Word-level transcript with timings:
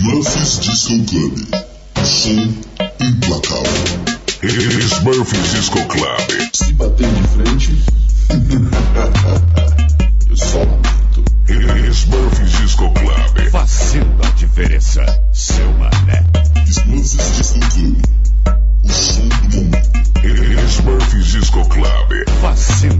Smurfs 0.00 0.60
Disco 0.60 0.96
Club. 1.04 1.36
Som 2.02 2.56
implacável. 3.00 3.84
Smurfs 4.88 5.52
Disco 5.52 5.84
Club. 5.88 6.20
Se 6.54 6.72
bater 6.72 7.06
de 7.06 7.22
frente, 7.28 7.84
eu 10.30 10.36
só 10.38 10.60
lamento. 10.60 11.22
Smurfs 11.92 12.50
Disco 12.62 12.90
Club. 12.94 13.50
Fazendo 13.50 14.24
a 14.24 14.30
diferença, 14.30 15.04
seu 15.34 15.70
mané. 15.74 16.24
Smurfs 16.66 17.36
Disco 17.36 17.60
Club. 17.60 17.98
O 18.82 18.88
som 18.88 19.28
do 19.28 19.64
momento. 19.64 20.00
Smurfs 20.66 21.26
Disco 21.26 21.62
Club. 21.68 22.24
Fazendo 22.40 22.99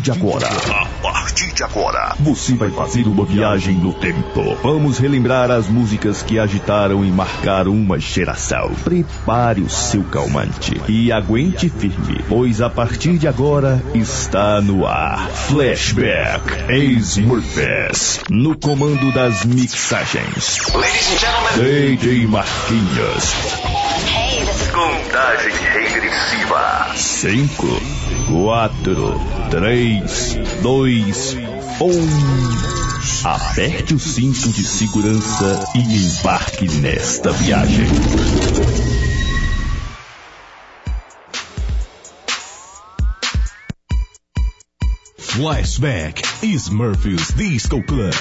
de 0.00 0.10
agora, 0.10 0.48
a 0.48 0.86
partir 1.02 1.52
de 1.52 1.62
agora, 1.62 2.14
você 2.20 2.54
vai 2.54 2.70
fazer 2.70 3.06
uma 3.06 3.24
viagem 3.24 3.74
no 3.74 3.92
tempo. 3.92 4.56
Vamos 4.62 4.98
relembrar 4.98 5.50
as 5.50 5.68
músicas 5.68 6.22
que 6.22 6.38
agitaram 6.38 7.04
e 7.04 7.10
marcaram 7.10 7.72
uma 7.72 7.98
geração. 7.98 8.72
Prepare 8.82 9.60
o 9.60 9.68
seu 9.68 10.02
calmante 10.04 10.80
e 10.88 11.12
aguente 11.12 11.68
firme, 11.68 12.24
pois 12.28 12.62
a 12.62 12.70
partir 12.70 13.18
de 13.18 13.28
agora 13.28 13.82
está 13.94 14.60
no 14.62 14.86
ar. 14.86 15.28
Flashback 15.28 16.40
Smurfs, 17.00 18.20
no 18.30 18.58
comando 18.58 19.12
das 19.12 19.44
mixagens. 19.44 20.58
Ladies 20.74 21.12
and 21.12 21.18
gentlemen. 21.18 21.96
DJ 21.96 22.26
Marquinhos. 22.26 23.34
Hey, 24.06 24.44
this 24.46 24.62
is 24.62 24.70
Contagem 24.70 25.52
regressiva. 25.74 26.92
5, 26.96 27.82
4, 28.28 29.20
3, 29.50 30.38
2, 30.62 31.36
1. 31.80 32.70
Aperte 33.24 33.94
o 33.94 33.98
cinto 33.98 34.48
de 34.50 34.64
segurança 34.64 35.68
e 35.74 35.80
embarque 35.80 36.68
nesta 36.80 37.32
viagem. 37.32 37.86
Flashback 45.18 46.22
Smurfs 46.42 47.34
Disco 47.34 47.82
Club. 47.82 48.14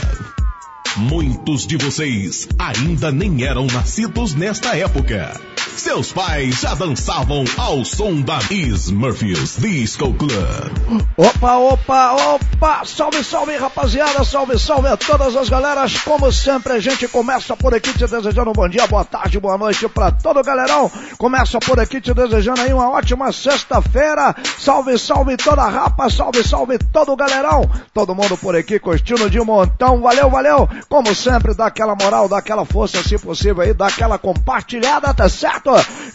Muitos 0.97 1.65
de 1.65 1.77
vocês 1.77 2.47
ainda 2.57 3.11
nem 3.11 3.43
eram 3.43 3.65
nascidos 3.67 4.33
nesta 4.35 4.75
época. 4.75 5.39
Seus 5.75 6.11
pais 6.11 6.59
já 6.61 6.73
dançavam 6.75 7.43
ao 7.57 7.83
som 7.85 8.21
da 8.21 8.39
Smurfs 8.51 9.57
Disco 9.57 10.13
Club. 10.13 11.03
Opa, 11.15 11.57
opa, 11.57 12.13
opa! 12.13 12.85
Salve, 12.85 13.23
salve, 13.23 13.55
rapaziada! 13.55 14.23
Salve, 14.23 14.59
salve 14.59 14.87
a 14.87 14.97
todas 14.97 15.35
as 15.35 15.49
galeras! 15.49 15.97
Como 16.01 16.31
sempre, 16.31 16.73
a 16.73 16.79
gente 16.79 17.07
começa 17.07 17.55
por 17.55 17.73
aqui 17.73 17.93
te 17.93 18.07
desejando 18.07 18.49
um 18.49 18.53
bom 18.53 18.67
dia, 18.67 18.87
boa 18.87 19.05
tarde, 19.05 19.39
boa 19.39 19.57
noite 19.57 19.87
pra 19.89 20.11
todo 20.11 20.39
o 20.39 20.43
galerão. 20.43 20.91
Começa 21.17 21.59
por 21.59 21.79
aqui 21.79 22.01
te 22.01 22.13
desejando 22.13 22.61
aí 22.61 22.73
uma 22.73 22.91
ótima 22.91 23.31
sexta-feira. 23.31 24.35
Salve, 24.57 24.97
salve 24.97 25.37
toda 25.37 25.61
a 25.61 25.69
rapa, 25.69 26.09
salve, 26.09 26.43
salve 26.43 26.77
todo 26.77 27.13
o 27.13 27.15
galerão. 27.15 27.69
Todo 27.93 28.15
mundo 28.15 28.37
por 28.37 28.55
aqui 28.55 28.79
curtindo 28.79 29.29
de 29.29 29.39
montão. 29.39 30.01
Valeu, 30.01 30.29
valeu! 30.29 30.69
Como 30.89 31.13
sempre, 31.15 31.53
dá 31.53 31.67
aquela 31.67 31.95
moral, 31.95 32.27
dá 32.27 32.37
aquela 32.37 32.65
força, 32.65 33.01
se 33.03 33.17
possível 33.17 33.63
aí, 33.63 33.73
dá 33.73 33.87
aquela 33.87 34.17
compartilhada, 34.17 35.13
tá 35.13 35.29
certo? 35.29 35.58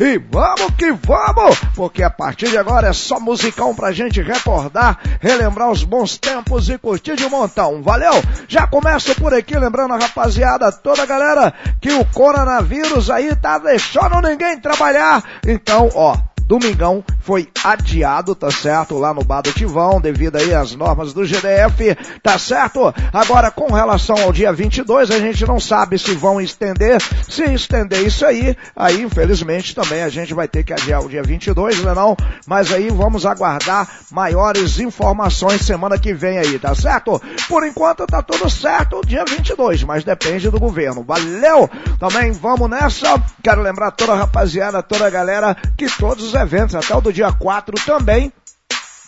E 0.01 0.19
vamos 0.19 0.75
que 0.77 0.93
vamos! 0.93 1.59
Porque 1.75 2.03
a 2.03 2.11
partir 2.11 2.51
de 2.51 2.59
agora 2.59 2.89
é 2.89 2.93
só 2.93 3.21
musicão 3.21 3.75
pra 3.75 3.93
gente 3.93 4.21
recordar, 4.23 4.99
relembrar 5.21 5.71
os 5.71 5.85
bons 5.85 6.19
tempos 6.19 6.69
e 6.69 6.79
curtir 6.79 7.17
de 7.17 7.29
montão. 7.29 7.83
Valeu? 7.83 8.13
Já 8.49 8.67
começo 8.67 9.15
por 9.17 9.35
aqui 9.35 9.57
lembrando 9.57 9.95
a 9.95 9.99
rapaziada, 9.99 10.73
toda 10.73 11.03
a 11.03 11.07
galera, 11.07 11.53
que 11.81 11.93
o 11.93 12.05
coronavírus 12.07 13.11
aí 13.11 13.35
tá 13.37 13.59
deixando 13.59 14.21
ninguém 14.21 14.59
trabalhar. 14.59 15.23
Então, 15.47 15.91
ó, 15.95 16.17
Domingão 16.47 17.03
foi 17.21 17.49
adiado, 17.63 18.35
tá 18.35 18.51
certo? 18.51 18.99
Lá 18.99 19.15
no 19.15 19.25
Bar 19.25 19.41
do 19.41 19.53
Tivão, 19.53 20.01
devido 20.01 20.37
aí 20.37 20.55
às 20.55 20.75
normas 20.75 21.15
do 21.15 21.25
GDF, 21.25 21.97
tá 22.23 22.39
certo? 22.39 22.95
Agora, 23.13 23.51
com 23.51 23.73
relação 23.73 24.17
ao 24.17 24.33
dia 24.33 24.53
22, 24.53 25.11
a 25.11 25.19
gente 25.19 25.47
não 25.47 25.59
sabe 25.59 25.99
se 25.99 26.13
vão 26.15 26.41
estender. 26.41 27.01
Se 27.29 27.45
estender 27.45 28.07
isso 28.07 28.27
aí, 28.27 28.57
aí 28.77 29.03
infelizmente 29.03 29.75
também 29.75 30.03
a 30.03 30.09
gente 30.09 30.35
vai 30.35 30.47
ter 30.47 30.63
que 30.63 30.73
adiar 30.73 31.03
o 31.03 31.09
dia 31.09 31.23
22, 31.23 31.83
né 31.83 31.95
não? 31.95 32.15
Mas 32.47 32.71
aí 32.73 32.91
vamos 32.91 33.25
aguardar 33.25 33.89
maiores 34.11 34.79
informações 34.79 35.63
semana 35.63 35.99
que 35.99 36.13
vem 36.13 36.39
aí, 36.39 36.59
tá 36.59 36.75
certo? 36.75 37.21
Por 37.49 37.67
enquanto 37.67 38.07
tá 38.07 38.23
tudo 38.23 38.51
certo, 38.51 39.01
dia 39.07 39.25
22, 39.25 39.83
mas 39.85 40.05
depende 40.05 40.51
do 40.51 40.61
governo. 40.61 41.03
Valeu! 41.03 41.71
Também 41.99 42.33
vamos 42.33 42.69
nessa. 42.69 43.21
Quero 43.43 43.63
lembrar 43.63 43.93
toda 43.93 44.13
a 44.13 44.17
rapaziada, 44.17 44.83
toda 44.83 45.07
a 45.07 45.11
galera, 45.11 45.57
que 45.77 45.87
todos 45.97 46.25
os 46.25 46.34
eventos, 46.35 46.75
até 46.75 46.95
o 46.95 47.01
do 47.01 47.13
dia 47.13 47.33
4 47.33 47.75
também, 47.85 48.33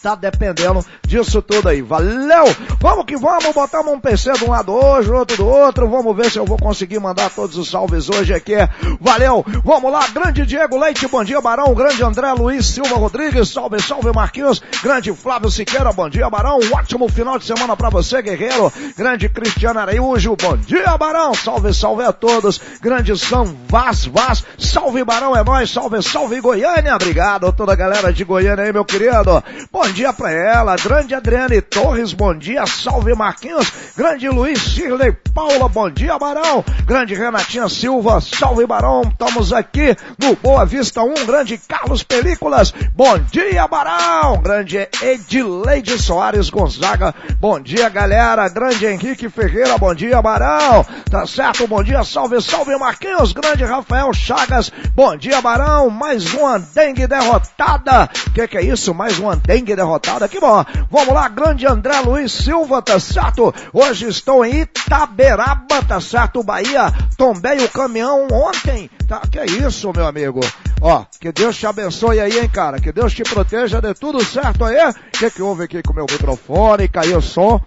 tá 0.06 0.14
dependendo 0.14 0.86
disso 1.04 1.42
tudo 1.42 1.68
aí. 1.68 1.82
Valeu! 1.82 2.44
Vamos 2.78 3.04
que 3.06 3.16
vamos, 3.16 3.52
botamos 3.52 3.92
um 3.92 3.98
PC 3.98 4.34
de 4.34 4.44
um 4.44 4.50
lado 4.50 4.72
hoje, 4.72 5.10
outro 5.10 5.36
do 5.36 5.46
outro. 5.46 5.88
Vamos 5.88 6.16
ver 6.16 6.30
se 6.30 6.38
eu 6.38 6.44
vou 6.44 6.56
conseguir 6.56 7.00
mandar 7.00 7.28
todos 7.30 7.56
os 7.56 7.68
salves 7.68 8.08
hoje 8.08 8.32
aqui. 8.32 8.54
Valeu! 9.00 9.44
Vamos 9.64 9.90
lá, 9.90 10.06
grande 10.08 10.46
Diego 10.46 10.78
Leite, 10.78 11.08
bom 11.08 11.24
dia 11.24 11.40
Barão, 11.40 11.74
grande 11.74 12.04
André 12.04 12.32
Luiz 12.34 12.66
Silva 12.66 12.94
Rodrigues, 12.94 13.48
salve, 13.48 13.82
salve 13.82 14.12
Marquinhos, 14.12 14.62
grande 14.80 15.12
Flávio 15.12 15.50
Siqueira, 15.50 15.92
bom 15.92 16.08
dia 16.08 16.30
Barão, 16.30 16.60
um 16.60 16.76
ótimo 16.76 17.08
final 17.08 17.36
de 17.36 17.46
semana 17.46 17.76
pra 17.76 17.90
você, 17.90 18.22
guerreiro. 18.22 18.72
Grande 18.96 19.28
Cristiano 19.28 19.80
Araújo, 19.80 20.36
bom 20.40 20.56
dia 20.56 20.96
Barão, 20.96 21.34
salve, 21.34 21.74
salve 21.74 22.04
a 22.04 22.12
todos. 22.12 22.60
Grande 22.80 23.18
São 23.18 23.56
Vaz 23.68 24.04
Vaz, 24.04 24.44
salve 24.56 25.02
Barão, 25.02 25.36
é 25.36 25.42
nóis, 25.42 25.68
salve, 25.70 26.00
salve 26.00 26.40
Goiânia, 26.40 26.94
obrigado 26.94 27.52
toda 27.52 27.72
a 27.72 27.76
galera 27.76 28.12
de 28.12 28.22
Goiânia 28.22 28.64
aí, 28.64 28.72
meu 28.72 28.84
querido. 28.84 29.42
Bom 29.72 29.95
dia 29.96 30.12
pra 30.12 30.30
ela. 30.30 30.76
Grande 30.76 31.14
Adriane 31.14 31.62
Torres, 31.62 32.12
bom 32.12 32.36
dia. 32.36 32.66
Salve 32.66 33.14
Marquinhos. 33.14 33.72
Grande 33.96 34.28
Luiz 34.28 34.58
Shirley 34.58 35.16
Paula, 35.32 35.70
bom 35.70 35.88
dia 35.88 36.18
Barão. 36.18 36.62
Grande 36.84 37.14
Renatinha 37.14 37.66
Silva, 37.66 38.20
salve 38.20 38.66
Barão. 38.66 39.00
Estamos 39.10 39.54
aqui 39.54 39.96
no 40.18 40.36
Boa 40.36 40.66
Vista 40.66 41.02
1. 41.02 41.24
Grande 41.24 41.56
Carlos 41.56 42.02
Películas, 42.02 42.74
bom 42.94 43.18
dia 43.18 43.66
Barão. 43.66 44.42
Grande 44.42 44.86
Edileide 45.02 45.98
Soares 45.98 46.50
Gonzaga, 46.50 47.14
bom 47.40 47.58
dia 47.58 47.88
galera. 47.88 48.50
Grande 48.50 48.84
Henrique 48.84 49.30
Ferreira, 49.30 49.78
bom 49.78 49.94
dia 49.94 50.20
Barão. 50.20 50.84
Tá 51.10 51.26
certo, 51.26 51.66
bom 51.66 51.82
dia. 51.82 52.04
Salve, 52.04 52.38
salve 52.42 52.76
Marquinhos. 52.76 53.32
Grande 53.32 53.64
Rafael 53.64 54.12
Chagas, 54.12 54.70
bom 54.94 55.16
dia 55.16 55.40
Barão. 55.40 55.88
Mais 55.88 56.34
uma 56.34 56.58
dengue 56.58 57.06
derrotada. 57.06 58.10
Que 58.34 58.46
que 58.46 58.58
é 58.58 58.62
isso? 58.62 58.92
Mais 58.92 59.18
uma 59.18 59.36
dengue 59.36 59.74
derrotada 59.74 59.85
derrotada. 59.86 60.28
Que 60.28 60.40
bom. 60.40 60.64
Vamos 60.90 61.14
lá, 61.14 61.28
grande 61.28 61.66
André 61.66 62.00
Luiz 62.00 62.32
Silva, 62.32 62.82
tá 62.82 62.98
certo? 62.98 63.54
Hoje 63.72 64.08
estou 64.08 64.44
em 64.44 64.60
Itaberaba, 64.60 65.82
tá 65.86 66.00
certo? 66.00 66.42
Bahia. 66.42 66.92
Tombei 67.16 67.64
o 67.64 67.70
caminhão 67.70 68.26
ontem. 68.30 68.90
Tá, 69.08 69.20
que 69.20 69.40
isso, 69.44 69.92
meu 69.94 70.06
amigo? 70.06 70.40
Ó, 70.80 71.04
que 71.20 71.32
Deus 71.32 71.56
te 71.56 71.66
abençoe 71.66 72.20
aí, 72.20 72.38
hein, 72.38 72.48
cara? 72.48 72.80
Que 72.80 72.92
Deus 72.92 73.14
te 73.14 73.22
proteja, 73.22 73.80
dê 73.80 73.94
tudo 73.94 74.22
certo 74.24 74.64
aí. 74.64 74.76
O 74.76 74.94
que 75.12 75.30
que 75.30 75.42
houve 75.42 75.64
aqui 75.64 75.82
com 75.82 75.92
o 75.92 75.96
meu 75.96 76.06
microfone? 76.10 76.88
Caiu 76.88 77.18
o 77.18 77.22
som. 77.22 77.60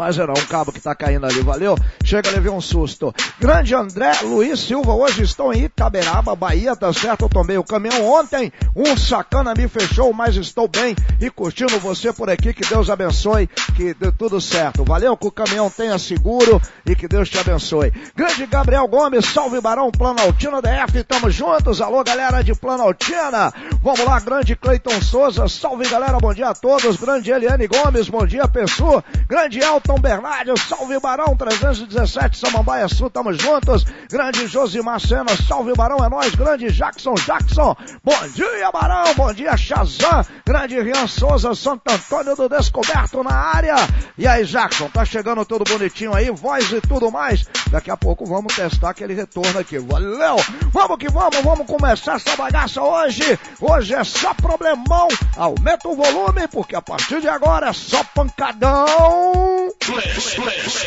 Mas 0.00 0.16
era 0.16 0.32
um 0.32 0.46
cabo 0.46 0.72
que 0.72 0.80
tá 0.80 0.94
caindo 0.94 1.26
ali, 1.26 1.42
valeu? 1.42 1.76
Chega, 2.02 2.30
levei 2.30 2.50
um 2.50 2.58
susto. 2.58 3.14
Grande 3.38 3.74
André 3.74 4.10
Luiz 4.22 4.58
Silva, 4.58 4.94
hoje 4.94 5.22
estou 5.22 5.52
em 5.52 5.64
Itaberaba, 5.64 6.34
Bahia, 6.34 6.74
tá 6.74 6.90
certo? 6.90 7.26
Eu 7.26 7.28
tomei 7.28 7.58
o 7.58 7.62
caminhão 7.62 8.10
ontem, 8.10 8.50
um 8.74 8.96
sacana 8.96 9.52
me 9.54 9.68
fechou, 9.68 10.10
mas 10.14 10.36
estou 10.36 10.66
bem 10.66 10.96
e 11.20 11.28
curtindo 11.28 11.78
você 11.78 12.14
por 12.14 12.30
aqui, 12.30 12.54
que 12.54 12.66
Deus 12.66 12.88
abençoe, 12.88 13.46
que 13.76 13.92
dê 13.92 14.10
tudo 14.10 14.40
certo. 14.40 14.84
Valeu, 14.84 15.14
que 15.18 15.26
o 15.26 15.30
caminhão 15.30 15.68
tenha 15.68 15.98
seguro 15.98 16.58
e 16.86 16.96
que 16.96 17.06
Deus 17.06 17.28
te 17.28 17.38
abençoe. 17.38 17.92
Grande 18.16 18.46
Gabriel 18.46 18.88
Gomes, 18.88 19.26
salve 19.26 19.60
Barão 19.60 19.90
Planaltina 19.90 20.62
DF, 20.62 21.04
tamo 21.04 21.30
juntos, 21.30 21.82
alô 21.82 22.02
galera 22.02 22.42
de 22.42 22.54
Planaltina. 22.54 23.52
Vamos 23.82 24.04
lá, 24.06 24.18
grande 24.18 24.56
Cleiton 24.56 24.98
Souza, 25.02 25.46
salve 25.46 25.86
galera, 25.90 26.16
bom 26.18 26.32
dia 26.32 26.48
a 26.48 26.54
todos. 26.54 26.96
Grande 26.96 27.30
Eliane 27.30 27.66
Gomes, 27.66 28.08
bom 28.08 28.26
dia, 28.26 28.48
Pessoa. 28.48 29.04
Grande 29.28 29.58
Elton 29.58 29.89
Bernardo, 29.96 30.58
salve 30.58 30.98
Barão 31.00 31.36
317, 31.36 32.38
Samambaia 32.38 32.88
Sul, 32.88 33.10
tamo 33.10 33.32
juntos. 33.32 33.84
Grande 34.10 34.46
Josimar 34.46 35.00
Sena, 35.00 35.36
salve 35.46 35.72
Barão, 35.74 36.04
é 36.04 36.08
nós. 36.08 36.34
Grande 36.34 36.70
Jackson 36.70 37.14
Jackson, 37.14 37.76
bom 38.02 38.28
dia 38.34 38.70
Barão, 38.72 39.14
bom 39.14 39.32
dia 39.32 39.56
Shazam. 39.56 40.24
Grande 40.46 40.80
Rian 40.80 41.06
Souza, 41.06 41.54
Santo 41.54 41.82
Antônio 41.90 42.36
do 42.36 42.48
Descoberto 42.48 43.22
na 43.22 43.34
área. 43.34 43.76
E 44.18 44.26
aí, 44.26 44.44
Jackson, 44.44 44.88
tá 44.90 45.04
chegando 45.04 45.44
tudo 45.44 45.64
bonitinho 45.64 46.14
aí, 46.14 46.30
voz 46.30 46.70
e 46.72 46.80
tudo 46.80 47.10
mais. 47.10 47.46
Daqui 47.70 47.90
a 47.90 47.96
pouco 47.96 48.26
vamos 48.26 48.54
testar 48.54 48.90
aquele 48.90 49.14
retorno 49.14 49.58
aqui. 49.58 49.78
Valeu! 49.78 50.36
Vamos 50.72 50.98
que 50.98 51.08
vamos, 51.08 51.40
vamos 51.42 51.66
começar 51.66 52.16
essa 52.16 52.36
bagaça 52.36 52.82
hoje. 52.82 53.38
Hoje 53.60 53.94
é 53.94 54.04
só 54.04 54.34
problemão. 54.34 55.08
Aumenta 55.36 55.88
o 55.88 55.94
volume, 55.94 56.48
porque 56.48 56.74
a 56.74 56.82
partir 56.82 57.20
de 57.20 57.28
agora 57.28 57.68
é 57.68 57.72
só 57.72 58.02
pancadão. 58.14 59.70
Flash, 59.82 60.34
flash. 60.34 60.84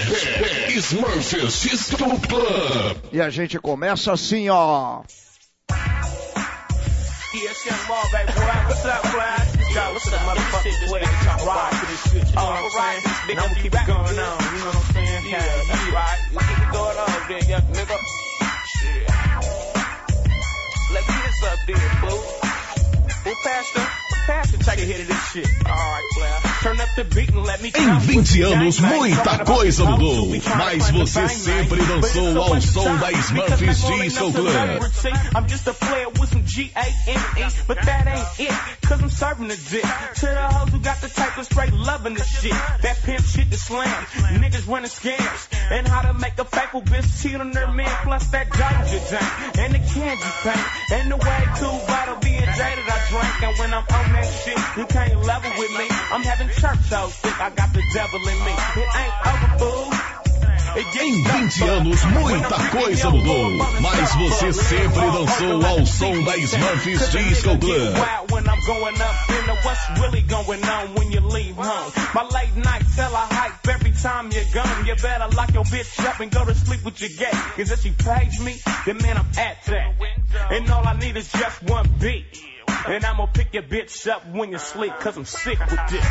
E 3.12 3.22
a 3.22 3.30
gente 3.30 3.60
começa 3.60 4.14
assim, 4.14 4.50
ó. 4.50 5.02
Yeah? 17.46 17.74
Pastor, 24.26 24.58
take 24.58 24.80
a 24.80 24.82
hit 24.82 25.02
of 25.02 25.08
this 25.08 25.32
shit. 25.32 25.48
Alright, 25.66 26.04
player. 26.14 26.40
Turn 26.62 26.80
up 26.80 26.90
the 26.96 27.04
beat 27.04 27.30
and 27.30 27.44
let 27.44 27.62
me 27.62 27.72
Em 27.76 28.00
20 28.00 28.42
anos, 28.44 28.80
muita 28.80 29.46
coisa 29.46 29.84
mudou, 29.84 30.30
mas 30.58 30.90
você 30.92 31.28
sempre 31.28 31.82
dançou 31.84 32.42
ao 32.42 32.62
som 32.62 32.98
da 32.98 33.12
Smurfs 33.12 33.60
Disco 33.60 34.32
Club. 34.32 34.82
I'm 35.36 35.48
just 35.48 35.68
a 35.68 35.74
player 35.74 36.08
with 36.10 36.30
some 36.30 36.44
G-A-N-E, 36.46 37.50
but 37.68 37.78
that 37.84 38.08
ain't 38.08 38.40
it, 38.40 38.54
cause 38.88 39.02
I'm 39.02 39.10
serving 39.10 39.50
the 39.50 39.58
dick. 39.58 39.84
To 39.84 40.26
the 40.26 40.48
hoes 40.48 40.70
who 40.70 40.80
got 40.80 41.02
the 41.02 41.10
type 41.10 41.38
of 41.38 41.46
straight 41.46 41.74
loving 41.74 42.14
the 42.14 42.24
shit. 42.24 42.54
That 42.82 43.02
pimp 43.04 43.26
shit 43.26 43.52
to 43.52 43.58
slam, 43.58 44.06
niggas 44.40 44.68
running 44.68 44.90
scams, 44.90 45.48
and 45.70 45.86
how 45.88 46.02
to 46.02 46.14
make 46.14 46.40
a 46.40 46.46
faithful 46.46 46.82
bitch 46.82 47.22
cheat 47.22 47.36
on 47.36 47.52
their 47.52 47.72
man, 47.72 47.90
plus 48.04 48.28
that 48.28 48.50
jank, 48.50 49.60
and 49.60 49.74
the 49.74 49.80
candy 49.80 50.24
paint, 50.44 50.92
and 50.92 51.12
the 51.12 51.18
way 51.18 51.40
too 51.60 51.74
vital 51.88 52.16
being 52.22 52.40
jaded 52.40 52.86
I 52.88 53.00
drank, 53.10 53.44
and 53.44 53.60
when 53.60 53.74
I'm 53.74 53.84
on 53.84 54.13
that 54.14 54.26
shit, 54.26 54.60
you 54.78 54.86
can't 54.86 55.26
level 55.26 55.52
with 55.58 55.72
me. 55.72 55.88
I'm 56.12 56.24
having 56.24 56.48
church 56.50 56.84
I 56.92 57.50
got 57.56 57.74
the 57.74 57.84
devil 57.94 58.20
in 58.20 58.40
me. 58.46 58.54
It 58.78 58.90
ain't 58.96 59.16
over, 59.28 59.58
fool. 59.60 60.14
Em 60.76 61.24
20 61.24 61.64
anos, 61.66 62.04
muita 62.06 62.70
coisa 62.72 63.10
mudou, 63.12 63.52
mas 63.80 64.16
você 64.16 64.52
sempre 64.54 65.02
dançou 65.12 65.66
ao 65.66 65.86
som 65.86 66.24
da 66.24 66.36
Smurfs 66.36 67.12
Disco 67.12 67.58
Club. 67.60 67.96
Time 74.04 74.32
you're 74.34 74.44
gone. 74.54 74.86
You 74.86 74.96
better 74.96 75.34
lock 75.34 75.54
your 75.54 75.64
bitch 75.64 76.06
up 76.06 76.20
and 76.20 76.30
go 76.30 76.44
to 76.44 76.54
sleep 76.54 76.84
with 76.84 77.00
your 77.00 77.12
gay. 77.12 77.32
Cause 77.56 77.72
if 77.72 77.84
she 77.84 77.92
pays 77.92 78.38
me, 78.42 78.60
then 78.86 78.98
man 78.98 79.16
I'm 79.16 79.26
at 79.38 79.64
that. 79.64 79.96
And 80.52 80.70
all 80.70 80.86
I 80.86 80.98
need 80.98 81.16
is 81.16 81.32
just 81.32 81.64
one 81.64 81.88
beat. 82.02 82.26
And 82.86 83.06
I'ma 83.06 83.28
pick 83.28 83.54
your 83.54 83.64
bitch 83.64 84.12
up 84.12 84.28
when 84.28 84.52
you 84.52 84.58
sleep, 84.58 84.92
cause 85.00 85.16
I'm 85.16 85.24
sick 85.24 85.58
with 85.60 85.80
this. 85.90 86.06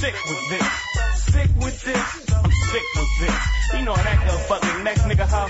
Sick 0.00 0.14
with 0.28 0.50
this. 0.50 0.68
Sick 1.14 1.50
with 1.56 1.82
this. 1.82 2.32
I'm 2.34 2.50
sick 2.50 2.82
with 2.94 3.20
this. 3.20 3.34
You 3.74 3.84
know 3.86 3.96
that 3.96 4.26
go 4.26 4.36
fucking 4.36 4.84
next 4.84 5.02
nigga 5.02 5.26
hoe. 5.26 5.48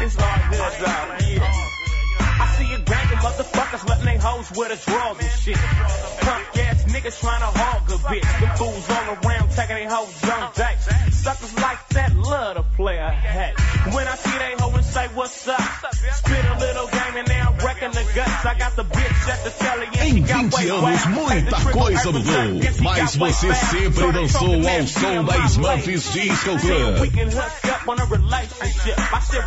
it's 0.04 0.16
all 0.16 0.38
good 0.50 0.72
though. 0.80 1.26
Yeah. 1.28 1.85
I 2.18 2.46
see 2.58 2.72
a 2.74 2.78
gang 2.78 3.12
of 3.12 3.18
motherfuckers 3.18 3.88
letting 3.88 4.04
they 4.06 4.16
hoes 4.16 4.50
wear 4.52 4.68
the 4.68 4.76
drawers 4.76 5.18
and 5.20 5.30
shit. 5.40 5.56
Punk 5.56 6.56
ass 6.58 6.84
niggas 6.84 7.20
trying 7.20 7.40
to 7.40 7.50
hog 7.58 7.90
a 7.90 7.98
bitch. 8.08 8.40
The 8.40 8.48
fools 8.56 8.90
all 8.90 9.08
around 9.16 9.50
taking 9.52 9.76
they 9.76 9.86
hoes 9.86 10.24
on 10.24 10.52
dates. 10.54 11.16
Suckers 11.16 11.54
like 11.56 11.88
that 11.90 12.14
love 12.16 12.56
to 12.56 12.62
play 12.76 12.98
a 12.98 13.10
hat. 13.10 13.54
When 13.94 14.06
I 14.06 14.16
see 14.16 14.38
they 14.38 14.54
hoe 14.58 14.74
and 14.74 14.84
say 14.84 15.06
what's 15.14 15.48
up, 15.48 15.60
spit 15.60 16.44
a 16.44 16.58
little 16.58 16.86
game 16.86 17.16
and 17.16 17.28
now 17.28 17.50
I'm 17.50 17.64
wrecking 17.64 17.92
the 17.92 18.04
guts. 18.14 18.46
I 18.46 18.54
got 18.58 18.76
the 18.76 18.84
bitch 18.84 19.28
at 19.28 19.44
the 19.44 19.50
telly 19.50 19.86
and 19.86 20.12
she 20.12 20.20
got 20.20 20.52
way 20.54 20.70
anos, 20.70 21.06
muita 21.06 21.72
coisa 21.72 22.12
mudou, 22.12 22.82
mas 22.82 23.16
você 23.16 23.54
sempre 23.54 24.12
dançou 24.12 24.54
ao 24.54 24.86
som 24.86 25.24
da 25.24 25.48
Smurfs 25.48 26.12
Disco 26.12 26.52
We 27.00 27.10
can 27.10 27.30
hook 27.30 27.64
up 27.68 27.88
on 27.88 28.00
a 28.00 28.04
relationship. 28.06 28.98
I 28.98 29.20
said 29.20 29.46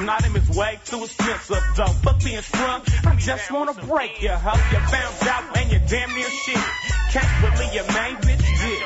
not 0.00 0.24
him 0.24 0.34
way 0.56 0.78
too 0.84 1.04
expensive. 1.04 1.59
Though, 1.76 1.86
fuck 2.02 2.22
being 2.22 2.42
sprung. 2.42 2.82
I 3.06 3.16
just 3.16 3.50
wanna 3.50 3.74
break 3.74 4.22
you, 4.22 4.30
hoe. 4.30 4.58
You 4.72 4.80
found 4.80 5.28
out 5.28 5.56
and 5.56 5.72
you 5.72 5.80
damn 5.86 6.14
near 6.14 6.28
shit. 6.28 6.64
Can't 7.12 7.32
believe 7.40 7.74
your 7.74 7.86
main 7.86 8.16
bitch 8.16 8.46
did. 8.60 8.82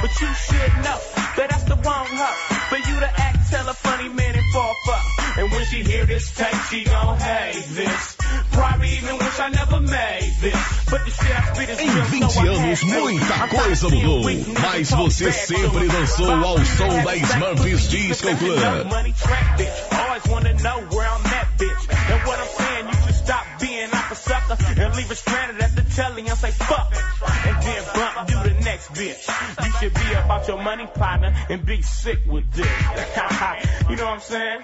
But 0.00 0.12
you 0.20 0.28
should 0.32 0.72
know 0.84 0.98
that 1.36 1.46
that's 1.50 1.64
the 1.64 1.76
wrong 1.76 2.06
hoe. 2.08 2.54
For 2.70 2.78
you 2.78 3.00
to 3.00 3.10
act, 3.20 3.50
tell 3.50 3.68
a 3.68 3.74
funny 3.74 4.08
man 4.08 4.34
and 4.34 4.46
fall 4.52 4.74
fuck. 4.86 5.20
And 5.38 5.50
when 5.52 5.64
she 5.66 5.82
hear 5.82 6.06
this 6.06 6.34
tape, 6.34 6.54
she 6.70 6.84
gon' 6.84 7.18
hate 7.18 7.64
this. 7.70 8.16
Probably 8.52 8.88
even 8.96 9.18
wish 9.18 9.38
I 9.38 9.48
never 9.50 9.80
made 9.80 10.34
this. 10.40 10.56
But 10.90 11.04
the 11.04 11.10
shit 11.10 11.30
I 11.30 11.54
spit 11.54 11.68
is 11.70 11.78
Em 11.78 11.94
real, 11.94 12.06
20 12.06 12.28
so 12.30 12.40
I 12.40 12.48
anos, 12.48 12.82
muita 12.82 13.48
coisa 13.48 13.88
mudou, 13.88 14.00
seeing 14.00 14.24
weak 14.24 14.48
niggas 14.48 14.62
mas 14.62 14.90
você 14.90 15.32
sempre 15.32 15.88
dançou 15.88 16.32
ao 16.32 16.64
som 16.64 17.02
da 17.04 17.16
Smurfs 17.16 17.88
Disco 17.88 18.36
Club. 18.36 18.86
And 22.10 22.26
what 22.26 22.40
I'm 22.40 22.48
saying, 22.58 22.86
you 22.88 22.94
should 23.06 23.14
stop 23.14 23.46
being 23.60 23.90
like 23.90 24.10
a 24.10 24.14
sucker 24.16 24.56
and 24.58 24.96
leave 24.96 25.10
it 25.10 25.14
stranded 25.14 25.62
at 25.62 25.76
the 25.76 25.82
telly 25.94 26.26
and 26.26 26.36
say 26.36 26.50
fuck 26.50 26.90
it. 26.90 27.04
And 27.46 27.62
then 27.62 27.82
bump 27.94 28.30
you 28.30 28.38
the 28.50 28.64
next 28.64 28.90
bitch. 28.90 29.22
You 29.62 29.70
should 29.78 29.94
be 29.94 30.12
about 30.18 30.48
your 30.48 30.60
money 30.60 30.86
partner 30.86 31.32
and 31.48 31.64
be 31.64 31.82
sick 31.82 32.26
with 32.26 32.50
this. 32.50 32.66
you 33.90 33.94
know 33.94 34.10
what 34.10 34.14
I'm 34.14 34.26
saying? 34.26 34.60